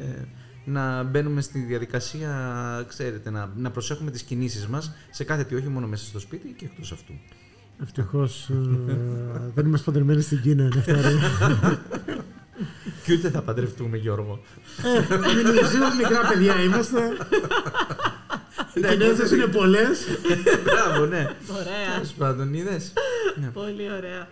να 0.69 1.03
μπαίνουμε 1.03 1.41
στη 1.41 1.59
διαδικασία, 1.59 2.85
ξέρετε, 2.89 3.31
να, 3.31 3.53
να 3.57 3.71
προσέχουμε 3.71 4.11
τις 4.11 4.23
κινήσεις 4.23 4.67
μας 4.67 4.93
σε 5.11 5.25
κάθε 5.25 5.45
τι, 5.45 5.55
όχι 5.55 5.69
μόνο 5.69 5.87
μέσα 5.87 6.05
στο 6.07 6.19
σπίτι 6.19 6.49
και 6.59 6.65
εκτός 6.65 6.93
αυτού. 6.93 7.13
Ευτυχώς 7.83 8.51
δεν 9.55 9.67
είμαστε 9.67 9.91
παντρεμένοι 9.91 10.21
στην 10.23 10.41
Κίνα. 10.43 10.63
είναι 10.63 10.79
αυτό, 10.79 10.93
ρε. 10.93 11.79
Και 13.05 13.13
ούτε 13.13 13.31
θα 13.31 13.43
παντρευτούμε, 13.43 13.97
Γιώργο. 13.97 14.41
Ε, 15.11 15.17
Μινιζίου, 15.17 15.97
μικρά 15.99 16.29
παιδιά 16.29 16.63
είμαστε. 16.63 17.01
Οι 18.75 18.81
Κινέζες 18.81 19.31
είναι 19.31 19.47
πολλές. 19.47 20.07
Μπράβο, 20.65 21.07
ναι. 21.07 21.37
Ωραία. 21.51 21.93
Τέλος 21.95 22.13
πάντων, 22.13 22.55
είδες. 22.55 22.93
Πολύ 23.53 23.93
ωραία. 23.93 24.29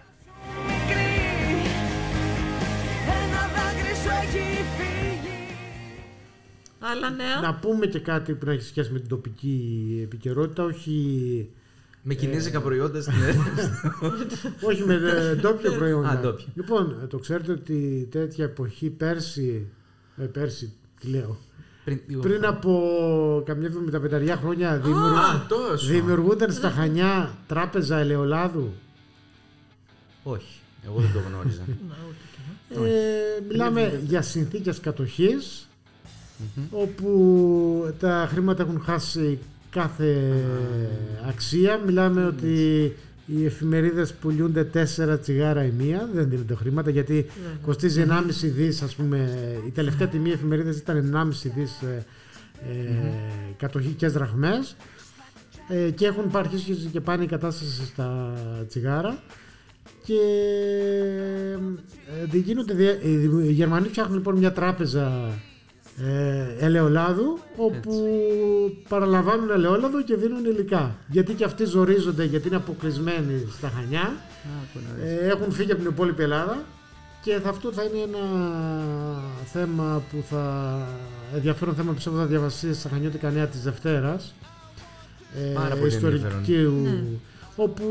Ένα 3.06 3.40
δάκρυ 3.54 3.94
σου 3.94 4.10
έχει 4.22 4.64
φύγει 4.76 5.56
Άλλα 6.78 7.10
νέα; 7.10 7.40
Να 7.40 7.54
πούμε 7.54 7.86
και 7.86 7.98
κάτι 7.98 8.32
που 8.32 8.46
να 8.46 8.52
έχει 8.52 8.62
σχέση 8.62 8.92
με 8.92 8.98
την 8.98 9.08
τοπική 9.08 10.00
επικαιρότητα, 10.02 10.64
όχι, 10.64 11.48
Με 12.06 12.14
κινέζικα 12.14 12.60
προϊόντα 12.60 13.00
στην 13.00 13.14
όχι 14.68 14.82
με 14.84 14.94
ε, 14.94 15.34
ντόπια 15.34 15.72
προϊόντα. 15.72 16.08
Α, 16.08 16.20
ντόπια. 16.20 16.46
Λοιπόν, 16.54 16.98
ε, 17.02 17.06
το 17.06 17.18
ξέρετε 17.18 17.52
ότι 17.52 18.08
τέτοια 18.10 18.44
εποχή 18.44 18.90
πέρσι, 18.90 19.66
ε, 20.16 20.24
πέρσι 20.24 20.72
τι 21.00 21.08
λέω, 21.08 21.38
πριν 22.20 22.46
από 22.46 23.42
καμιά 23.46 23.70
75 23.92 24.36
χρόνια 24.40 24.76
δημιουργου... 24.78 25.16
Α, 25.16 25.46
τόσο. 25.48 25.86
δημιουργούνταν 25.86 26.52
στα 26.52 26.70
Χανιά 26.70 27.34
τράπεζα 27.46 27.98
ελαιολάδου. 27.98 28.72
Όχι, 30.22 30.60
εγώ 30.86 31.00
δεν 31.00 31.12
το 31.12 31.20
γνώριζα. 31.28 31.62
Ε, 32.70 33.42
μιλάμε 33.48 34.00
για 34.06 34.22
συνθήκες 34.22 34.80
κατοχής, 34.80 35.68
όπου 36.70 37.94
τα 37.98 38.28
χρήματα 38.30 38.62
έχουν 38.62 38.80
χάσει 38.80 39.38
κάθε 39.74 40.32
αξία. 41.28 41.80
Μιλάμε 41.86 42.24
ότι 42.24 42.92
Οι 43.26 43.44
εφημερίδες 43.44 44.12
πουλιούνται 44.12 44.70
4 45.14 45.20
τσιγάρα 45.20 45.64
η 45.64 45.70
μία, 45.78 46.08
δεν 46.14 46.28
δίνονται 46.28 46.54
χρήματα 46.54 46.90
γιατί 46.90 47.26
κοστίζει 47.62 48.04
1,5 48.08 48.48
δις 48.54 48.82
ας 48.82 48.94
πούμε. 48.94 49.38
Η 49.66 49.70
τελευταία 49.70 50.08
τιμή 50.08 50.30
εφημερίδες 50.30 50.76
ήταν 50.78 50.96
1,5 50.96 51.50
δις 51.54 51.80
ε, 51.82 52.04
ε, 52.70 53.12
κατοχικές 53.56 54.12
δραχμές. 54.12 54.76
Ε, 55.68 55.90
και 55.90 56.06
έχουν 56.06 56.30
αρχίσει 56.32 56.72
και 56.92 57.00
πάνε 57.00 57.24
η 57.24 57.26
κατάσταση 57.26 57.84
στα 57.86 58.32
τσιγάρα. 58.68 59.22
Και 60.04 60.18
ε, 62.22 62.26
δεν 62.30 62.40
γίνονται, 62.40 62.74
δια- 62.74 63.02
οι, 63.02 63.30
οι 63.48 63.52
Γερμανοί 63.52 63.88
φτιάχνουν 63.88 64.16
λοιπόν 64.16 64.36
μια 64.38 64.52
τράπεζα 64.52 65.30
ε, 65.98 66.64
ελαιολάδου 66.64 67.38
όπου 67.56 68.08
παραλαμβάνουν 68.88 69.50
ελαιόλαδο 69.50 70.02
και 70.02 70.16
δίνουν 70.16 70.44
υλικά. 70.44 70.96
Γιατί 71.08 71.34
και 71.34 71.44
αυτοί 71.44 71.64
ζορίζονται 71.64 72.24
γιατί 72.24 72.46
είναι 72.46 72.56
αποκλεισμένοι 72.56 73.46
στα 73.56 73.72
Χανιά, 73.76 74.14
ε, 75.04 75.28
έχουν 75.28 75.52
φύγει 75.52 75.72
από 75.72 75.80
την 75.80 75.90
υπόλοιπη 75.90 76.22
Ελλάδα. 76.22 76.64
Και 77.22 77.38
θα, 77.42 77.48
αυτό 77.48 77.72
θα 77.72 77.82
είναι 77.82 77.98
ένα 78.02 78.26
θέμα 79.52 80.02
που 80.10 80.24
θα 80.30 80.76
ενδιαφέρον 81.34 81.74
θέμα 81.74 81.92
πιστεύω 81.92 82.16
θα 82.16 82.26
διαβαστεί 82.26 82.74
στα 82.74 82.88
Χανιώτικα 82.88 83.30
Νέα 83.30 83.46
της 83.46 83.62
Δευτέρας. 83.62 84.34
Ε, 85.34 85.52
Πάρα 85.54 85.74
πολύ 85.74 85.86
ιστορικού 85.86 86.32
όπου 87.56 87.84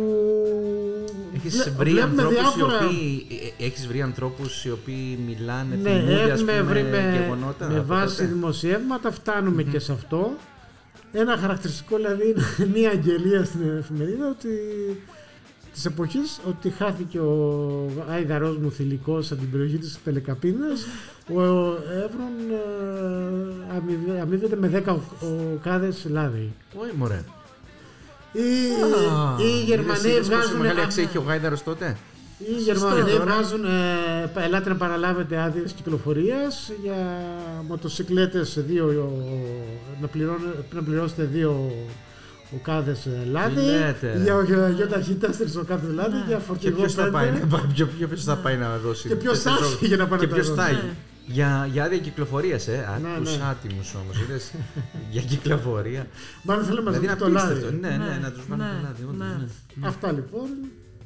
Έχεις 1.36 1.54
βλέ- 1.56 1.69
βρει, 1.78 1.91
βλέπουμε 1.91 2.21
ανθρώπους 2.21 2.56
διάφορα- 2.56 2.82
οι 2.82 2.86
οποίοι, 2.86 3.26
ε, 3.60 3.65
έχεις 3.65 3.88
βρει 3.88 4.02
ανθρώπους 4.02 4.65
οι 4.65 4.71
οποίοι 4.71 5.19
μιλάνε, 5.26 5.76
ναι, 5.76 5.89
θυμούνται 5.89 6.32
ας 6.32 6.39
έχουμε 6.39 6.52
πούμε, 6.52 6.62
βρει 6.73 6.84
με, 6.84 7.19
γεγονότα 7.21 7.69
με 7.69 7.78
από 7.78 7.88
βάση 7.88 8.15
τότε. 8.17 8.28
δημοσιεύματα, 8.30 9.12
φτάνουμε 9.12 9.63
και 9.63 9.80
σε 9.80 9.91
αυτό. 9.91 10.32
Ένα 11.12 11.38
χαρακτηριστικό 11.38 11.95
δηλαδή 11.95 12.23
είναι 12.30 12.43
μια 12.80 12.89
αγγελία 12.89 13.43
στην 13.45 13.78
εφημερίδα 13.78 14.30
ότι 14.30 14.49
της 15.73 15.86
εποχής 15.86 16.39
ότι 16.47 16.69
χάθηκε 16.69 17.19
ο 17.19 17.89
άιδαρός 18.10 18.58
μου 18.58 18.71
θηλυκός 18.71 19.32
από 19.32 19.41
την 19.41 19.52
περιοχή 19.52 19.78
της 19.78 19.99
Πελεκαπίνας 20.04 20.86
ο 21.30 21.41
Εύρων 22.06 22.34
ε, 22.52 23.76
αμοιβε- 23.78 24.21
αμοιβεται 24.21 24.56
με 24.56 24.67
10 24.67 24.93
ο- 24.93 25.26
οκάδες 25.54 26.06
λάδι. 26.10 26.52
Όχι 26.76 26.91
μωρέ. 26.95 27.23
Οι, 28.34 28.39
Α, 29.12 29.36
οι 29.43 29.63
Γερμανοί 29.63 30.00
είδες 30.10 30.15
πόσο 30.17 30.24
βγάζουν 30.24 30.60
μεγάλη 30.60 30.82
αξία 30.82 31.04
είχε 31.04 31.17
ο 31.17 31.22
Γάιδαρος 31.28 31.63
τότε; 31.63 31.98
οι 32.39 32.62
Γερμανοί 32.62 33.02
τώρα. 33.12 33.24
βγάζουν, 33.26 33.65
ε, 33.65 34.26
πα- 34.34 34.43
ελάτε 34.43 34.69
να 34.69 34.76
παραλάβετε 34.76 35.38
άδειες 35.41 35.72
κυκλοφορίας 35.72 36.72
για 36.84 36.96
μοτοσυκλέτες 37.67 38.58
δύο, 38.67 38.86
ο- 38.86 40.02
να, 40.02 40.08
πληρώνε- 40.08 40.56
να 40.74 40.82
πληρώσετε 40.84 41.24
δύο 41.24 41.72
οκάδες 42.56 43.08
λάδι. 43.32 43.56
λέτε. 43.62 44.19
Για, 44.24 44.41
για, 44.46 44.69
για 44.69 44.88
ταχύτητα 44.88 45.28
τρει 45.30 45.48
οκάδες 45.60 45.93
λάδι. 45.93 46.17
Για 46.28 46.36
Και 46.38 46.43
φορτηγό 46.43 46.76
ποιος 46.78 46.93
θα 46.93 47.02
πέντε. 47.04 47.13
πάει, 47.17 47.30
να 47.32 47.46
πάει- 47.48 47.65
ποιο- 47.74 47.88
ποιο- 47.98 48.08
ποιος 48.08 48.24
θα 48.24 48.36
πάει 48.36 48.56
να 48.58 48.78
δώσει. 48.86 49.08
Και 49.08 49.15
ποιος 49.15 49.39
θα 49.39 49.50
τέσσερις 49.52 49.74
έχει 49.76 49.86
για 49.88 49.98
να 49.98 50.08
πάει 50.08 50.19
Και 50.19 50.26
να 50.26 50.32
τα 50.32 50.36
ποιος 50.38 50.48
δώσει. 50.48 50.60
θα 50.62 50.67
έχει; 50.67 50.86
Ναι. 50.86 50.93
Για, 51.25 51.67
για 51.71 51.83
άδεια 51.83 51.97
κυκλοφορίας, 51.97 52.67
ε. 52.67 52.99
Ναι, 53.01 53.07
Άκους 53.15 53.38
ναι. 53.38 53.43
άτιμους 53.43 53.93
όμως, 53.95 54.21
είδες. 54.21 54.51
για 55.13 55.21
κυκλοφορία. 55.21 56.07
Μάλλον 56.43 56.63
θέλουμε 56.63 56.91
να 56.91 56.97
δηλαδή 56.97 57.17
δούμε 57.21 57.27
είναι 57.29 57.39
το 57.39 57.45
απίστευτο. 57.49 57.65
λάδι. 57.65 57.77
Ναι, 57.81 57.89
ναι, 58.05 58.12
Ναι, 58.12 58.19
να 58.21 58.31
τους 58.31 58.43
βάλουν 58.47 58.65
ναι, 58.65 58.71
το 58.71 58.81
λάδι. 58.88 59.03
όντως, 59.03 59.17
ναι. 59.17 59.47
ναι. 59.75 59.88
Αυτά 59.88 60.12
λοιπόν. 60.12 60.47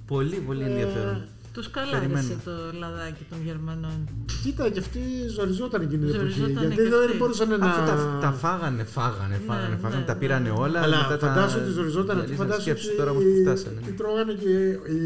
Πολύ, 0.08 0.36
πολύ 0.48 0.64
ενδιαφέρον. 0.64 1.24
Τους 1.54 1.70
καλά 1.72 1.92
Περιμένω. 1.92 2.18
άρεσε 2.20 2.38
το 2.46 2.52
λαδάκι 2.80 3.24
των 3.30 3.40
Γερμανών. 3.46 4.10
Κοίτα 4.44 4.70
και 4.70 4.80
αυτοί 4.80 5.00
ζοριζόταν 5.36 5.82
εκείνη 5.82 6.06
την 6.06 6.16
εποχή. 6.16 6.40
Ζοριζότανε 6.40 6.68
Γιατί 6.68 6.84
και 6.84 6.90
δεν 6.90 7.04
αυτοί. 7.06 7.18
μπορούσαν 7.18 7.48
να. 7.50 7.56
Αφού 7.56 7.86
τα, 7.90 8.18
τα 8.22 8.32
φάγανε, 8.32 8.84
φάγανε, 8.84 9.40
φάγανε, 9.48 9.68
Ναι, 9.74 9.76
φάγανε, 9.82 10.00
ναι, 10.02 10.06
τα 10.06 10.14
ναι. 10.14 10.20
πήρανε 10.20 10.50
όλα. 10.50 10.82
Αλλά 10.82 10.98
μετά 11.02 11.18
τα 11.18 11.28
φαντάσου 11.28 11.58
ότι 11.62 11.72
ζοριζόταν 11.72 12.18
αυτή, 12.20 12.32
διαλύσανε. 12.32 12.38
φαντάσου 12.50 12.62
Σκέψου 12.62 12.88
ότι 12.88 12.98
τώρα 12.98 13.12
όμως 13.12 13.24
που 13.24 13.34
φτάσανε. 13.42 13.80
τι 13.86 13.90
ναι. 13.92 13.96
τρώγανε 13.98 14.34
και 14.44 14.54
οι 14.94 15.02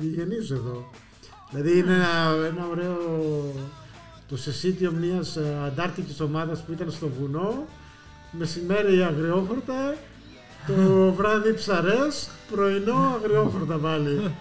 γηγενείς 0.00 0.50
εδώ. 0.50 0.90
Δηλαδή 1.50 1.78
είναι 1.78 1.94
ένα, 1.94 2.12
ένα 2.52 2.62
ωραίο 2.72 2.96
το 4.28 4.36
σεσίτιο 4.36 4.92
μιας 4.92 5.36
ε, 5.36 5.56
αντάρτικης 5.66 6.20
ομάδας 6.20 6.62
που 6.62 6.72
ήταν 6.72 6.90
στο 6.90 7.08
βουνό, 7.08 7.66
μεσημέρι 8.30 9.02
αγριόχορτα, 9.02 9.94
το 10.66 10.72
βράδυ 11.16 11.54
ψαρές, 11.54 12.30
πρωινό 12.50 13.18
αγριόχορτα 13.22 13.74
πάλι. 13.76 14.34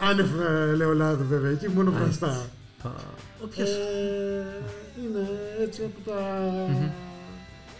Άνευ 0.00 0.40
ε, 0.40 0.70
ελαιολάδου 0.70 1.24
βέβαια, 1.28 1.50
εκεί 1.50 1.68
μόνο 1.68 1.90
βραστά. 1.90 2.46
Όποιος... 3.44 3.70
Ε, 3.70 4.46
είναι 5.04 5.28
έτσι 5.62 5.82
από 5.84 6.10
τα 6.10 6.20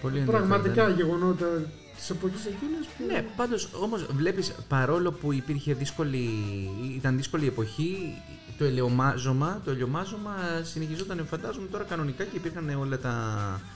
Πολύ 0.03 0.21
πραγματικά 0.21 0.83
ενδιαφέρον. 0.83 1.19
γεγονότα 1.19 1.47
της 1.97 2.11
εποχής 2.11 2.47
εκείνης 2.47 2.87
που... 2.87 3.05
Ναι, 3.07 3.25
πάντως 3.37 3.69
όμως 3.81 4.07
βλέπεις 4.17 4.53
παρόλο 4.69 5.13
που 5.13 5.33
υπήρχε 5.33 5.75
δύσκολη, 5.75 6.29
ήταν 6.97 7.17
δύσκολη 7.17 7.47
εποχή, 7.47 8.15
το 8.63 8.69
ελαιομάζωμα, 8.69 9.61
το 9.65 9.71
ελαιομάζωμα 9.71 10.35
συνεχιζόταν, 10.63 11.27
φαντάζομαι 11.31 11.67
τώρα 11.71 11.85
κανονικά 11.85 12.25
και 12.25 12.37
υπήρχαν 12.37 12.77
όλα 12.81 12.99
τα 12.99 13.15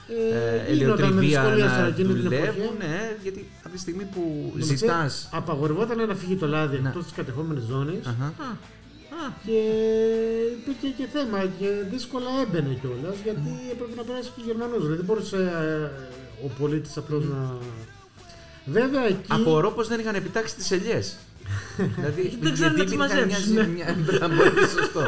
Ε, 0.07 0.71
ε, 0.71 0.73
γινόταν 0.73 0.99
με 0.99 1.05
ελαιοτριβία 1.05 1.41
δυσκολία 1.41 1.69
σε 1.69 1.81
να 1.81 1.87
εκείνη 1.87 2.13
την 2.13 2.21
δουλεύουν, 2.21 2.63
εποχή. 2.63 2.77
ναι, 2.79 3.15
γιατί 3.23 3.49
από 3.63 3.73
τη 3.73 3.79
στιγμή 3.79 4.03
που 4.13 4.21
Νομίζω, 4.51 4.75
ζητά. 4.75 5.09
Απαγορευόταν 5.31 6.07
να 6.07 6.15
φύγει 6.15 6.35
το 6.35 6.47
λάδι 6.47 6.79
Ναι. 6.79 6.87
εκτός 6.87 7.03
της 7.03 7.13
κατεχόμενης 7.13 7.63
ζώνης 7.63 8.05
Α, 8.07 9.31
και 9.45 9.59
υπήρχε 10.59 10.87
και 10.97 11.07
θέμα 11.13 11.39
και 11.59 11.67
δύσκολα 11.91 12.29
έμπαινε 12.41 12.77
κιόλας 12.81 13.17
γιατί 13.23 13.51
έπρεπε 13.71 13.95
να 13.95 14.03
περάσει 14.03 14.29
και 14.35 14.41
ο 14.41 14.45
Γερμανός. 14.45 14.77
Δηλαδή 14.81 14.95
δεν 14.95 15.05
μπορούσε 15.05 15.37
ε, 15.37 16.45
ο 16.45 16.49
πολίτης 16.59 16.97
απλώς 16.97 17.23
να... 17.25 17.57
Βέβαια 18.65 19.05
εκεί... 19.07 19.19
Απορώ 19.27 19.71
πως 19.71 19.87
δεν 19.87 19.99
είχαν 19.99 20.15
επιτάξει 20.15 20.55
τις 20.55 20.71
ελιές. 20.71 21.15
Δηλαδή, 21.95 22.37
Δεν 22.41 22.53
ξέρουν 22.53 22.75
να 22.77 22.83
γιατί 22.83 22.83
τις 22.83 22.93
υπήρχαν 22.93 23.27
μαζέψουν. 23.27 23.53
μια- 23.53 23.67
μια- 23.75 23.95
Μπράβο, 24.05 24.33
είναι 24.49 24.67
σωστό. 24.77 24.99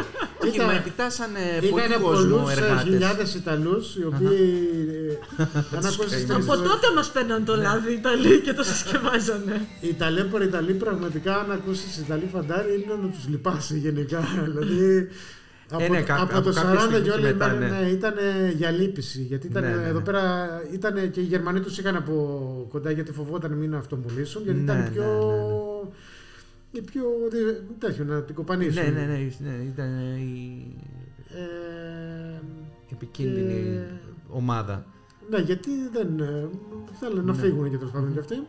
Όχι, 0.42 0.52
Κοίτα, 0.52 0.66
μα 0.66 0.74
επιτάσανε 0.74 1.40
πολύ 1.70 1.84
Είχαν 1.86 2.02
κόσμο 2.02 2.38
πολλούς 2.38 2.50
ε, 2.50 2.54
εργάτες. 2.54 2.84
χιλιάδες 2.84 3.30
Ιταλούς 3.42 3.86
οι 3.96 4.04
οποίοι 4.12 4.40
ε, 5.38 5.44
αν 5.78 5.86
ακούσεις 5.92 6.20
την 6.26 6.32
από 6.32 6.40
ιστορία- 6.40 6.68
τότε 6.70 6.88
μας 6.96 7.08
παίρναν 7.12 7.46
το 7.46 7.56
λάδι 7.56 7.92
οι 7.92 7.98
Ιταλοί 8.02 8.40
και 8.46 8.54
το 8.54 8.64
συσκευάζανε. 8.64 9.56
Οι 9.88 9.94
ταλέποροι 10.02 10.46
Ιταλοί 10.46 10.74
πραγματικά 10.74 11.34
αν 11.42 11.52
ακούσεις 11.52 11.98
Ιταλοί 11.98 12.28
φαντάρι 12.34 12.74
είναι 12.84 12.94
να 13.04 13.10
τους 13.10 13.28
λυπάσει 13.28 13.78
γενικά. 13.78 14.20
δηλαδή 14.46 15.08
από, 15.72 15.94
ναι, 15.94 16.02
κά- 16.02 16.20
από 16.20 16.38
από 16.38 16.50
το 16.50 16.54
κάποια 16.54 16.74
40 16.74 16.78
στιγμή 16.80 16.96
και 16.98 17.04
και 17.04 17.12
όλοι 17.12 17.22
μετά, 17.24 17.46
ήταν, 17.46 17.58
ναι. 17.60 17.88
ήταν 17.90 18.14
για 18.58 18.72
λύπηση. 18.72 19.22
Γιατί 19.22 19.48
ήταν 19.48 19.64
Ναι, 19.64 19.70
ναι, 19.70 19.88
εδώ 19.88 19.98
ναι. 19.98 20.04
πέρα 20.04 20.48
ήταν 20.74 21.12
και 21.12 21.20
οι 21.20 21.24
Γερμανοί 21.24 21.60
τους 21.60 21.78
είχαν 21.78 21.96
από 21.96 22.14
κοντά 22.72 22.92
γιατί 22.92 23.12
φοβόταν 23.12 23.52
μην 23.52 23.76
αυτομολύσουν. 23.76 24.42
Γιατί 24.44 24.60
Ναι, 24.60 24.64
ήταν 24.64 24.78
ναι, 24.78 24.90
πιο. 24.90 25.04
Ναι, 26.72 26.80
οι 26.80 26.82
πιο 26.82 27.04
δι- 27.32 27.80
τέτοιο, 27.80 28.04
να 28.04 28.22
την 28.24 28.36
κοπανίσουν. 28.36 28.84
Ναι, 28.84 28.90
ναι, 28.90 29.06
ναι, 29.06 29.30
ναι, 29.40 29.64
ήταν 29.64 30.18
η 30.18 30.76
Ε, 31.34 32.42
επικίνδυνη 32.92 33.54
Και- 33.54 34.12
ομάδα. 34.30 34.86
ναι, 35.30 35.38
γιατί 35.40 35.70
δεν 35.92 36.20
ε, 36.20 36.50
θέλουν 37.00 37.26
να 37.26 37.34
Ναι. 37.34 37.40
φύγουν 37.42 37.70
και 37.70 37.78
τέλος 37.78 37.92
πάντων 37.92 38.14
κι 38.14 38.20
αυτοί. 38.20 38.48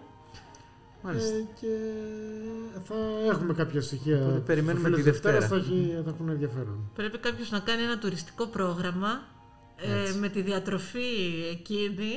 Μάλιστα. 1.03 1.37
Ε, 1.37 1.45
και 1.61 1.67
θα 2.85 2.95
έχουμε 3.31 3.53
κάποια 3.55 3.81
στοιχεία. 3.81 4.17
Οπότε 4.17 4.33
στους 4.33 4.45
περιμένουμε 4.47 4.85
φίλους 4.85 4.99
τη 4.99 5.11
Δευτέρας, 5.11 5.39
Δευτέρας. 5.49 5.67
Θα, 5.67 5.73
έχει- 5.75 6.03
θα 6.05 6.11
έχουν 6.11 6.29
ενδιαφέρον. 6.29 6.91
Πρέπει 6.95 7.19
κάποιος 7.19 7.51
να 7.51 7.59
κάνει 7.59 7.83
ένα 7.83 7.99
τουριστικό 7.99 8.47
πρόγραμμα 8.47 9.11
ε, 9.77 10.19
με 10.19 10.29
τη 10.29 10.43
διατροφή 10.43 11.09
εκείνη. 11.51 12.13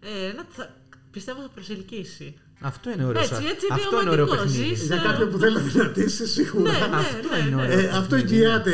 Ε, 0.00 0.32
να, 0.36 0.44
θα, 0.48 0.74
πιστεύω 1.10 1.40
θα 1.40 1.48
προσελκύσει. 1.48 2.34
Αυτό 2.62 2.90
είναι 2.90 3.04
ωραίος. 3.04 3.30
Έτσι, 3.30 3.34
σα- 3.42 3.48
έτσι, 3.50 3.66
Αυτό 3.72 4.00
είναι 4.00 4.10
ωραίο 4.10 4.24
βιωματικός, 4.26 4.52
παιχνίδι. 4.56 4.74
ζεις. 4.74 4.86
Για 4.86 4.96
Ναι. 4.96 5.02
κάποιον 5.02 5.30
που 5.30 5.38
θέλει 5.38 5.54
να 5.54 5.60
δυνατήσει, 5.60 6.26
σίγουρα. 6.26 6.70
Ναι, 6.72 6.78
ναι, 6.78 6.96
Αυτό 6.96 7.28
ναι, 7.30 7.36
είναι 7.38 7.56
ναι. 7.56 7.62
ωραίο. 7.62 7.78
Ε, 7.78 7.88
αυτό 7.88 8.14
παιχνίδι, 8.16 8.34
εγγυάται 8.34 8.72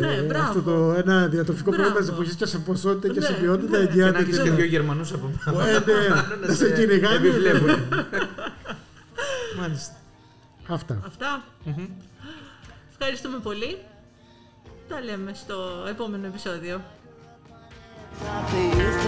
Ναι, 0.00 0.12
ε, 0.14 0.20
μπράβο. 0.20 0.44
αυτό 0.48 0.60
το 0.62 0.92
ένα 1.02 1.26
διατροφικό 1.26 1.70
Μπράβο. 1.70 1.84
πρόγραμμα 1.90 2.06
τη 2.10 2.14
εποχή 2.20 2.34
και 2.36 2.46
σε 2.46 2.58
ποσότητα 2.58 3.14
και 3.14 3.20
σε 3.20 3.30
Ναι, 3.32 3.38
ποιότητα 3.38 3.78
ναι. 3.78 3.84
Και 3.84 3.90
εγγυάται. 3.90 4.10
να 4.12 4.18
έχεις 4.18 4.36
και 4.36 4.42
και 4.42 4.48
να- 4.50 4.54
δύο 4.56 4.64
Γερμανούς 4.64 5.12
από 5.12 5.30
πάνω. 5.44 5.60
Ε, 5.60 5.72
ναι, 5.72 5.76
να 6.48 6.54
σε 6.54 6.70
κυνηγάνε. 6.72 7.16
Επιβλέπουν. 7.16 7.68
Μάλιστα. 9.60 9.94
Αυτά. 10.68 11.02
Αυτά. 11.06 11.44
Ευχαριστούμε 12.98 13.38
πολύ. 13.42 13.78
Τα 14.88 15.00
λέμε 15.00 15.30
στο 15.34 15.54
επόμενο 15.88 16.26
επεισόδιο. 16.26 16.80
Stop 18.20 18.44
the 18.50 18.60
youth 18.76 19.00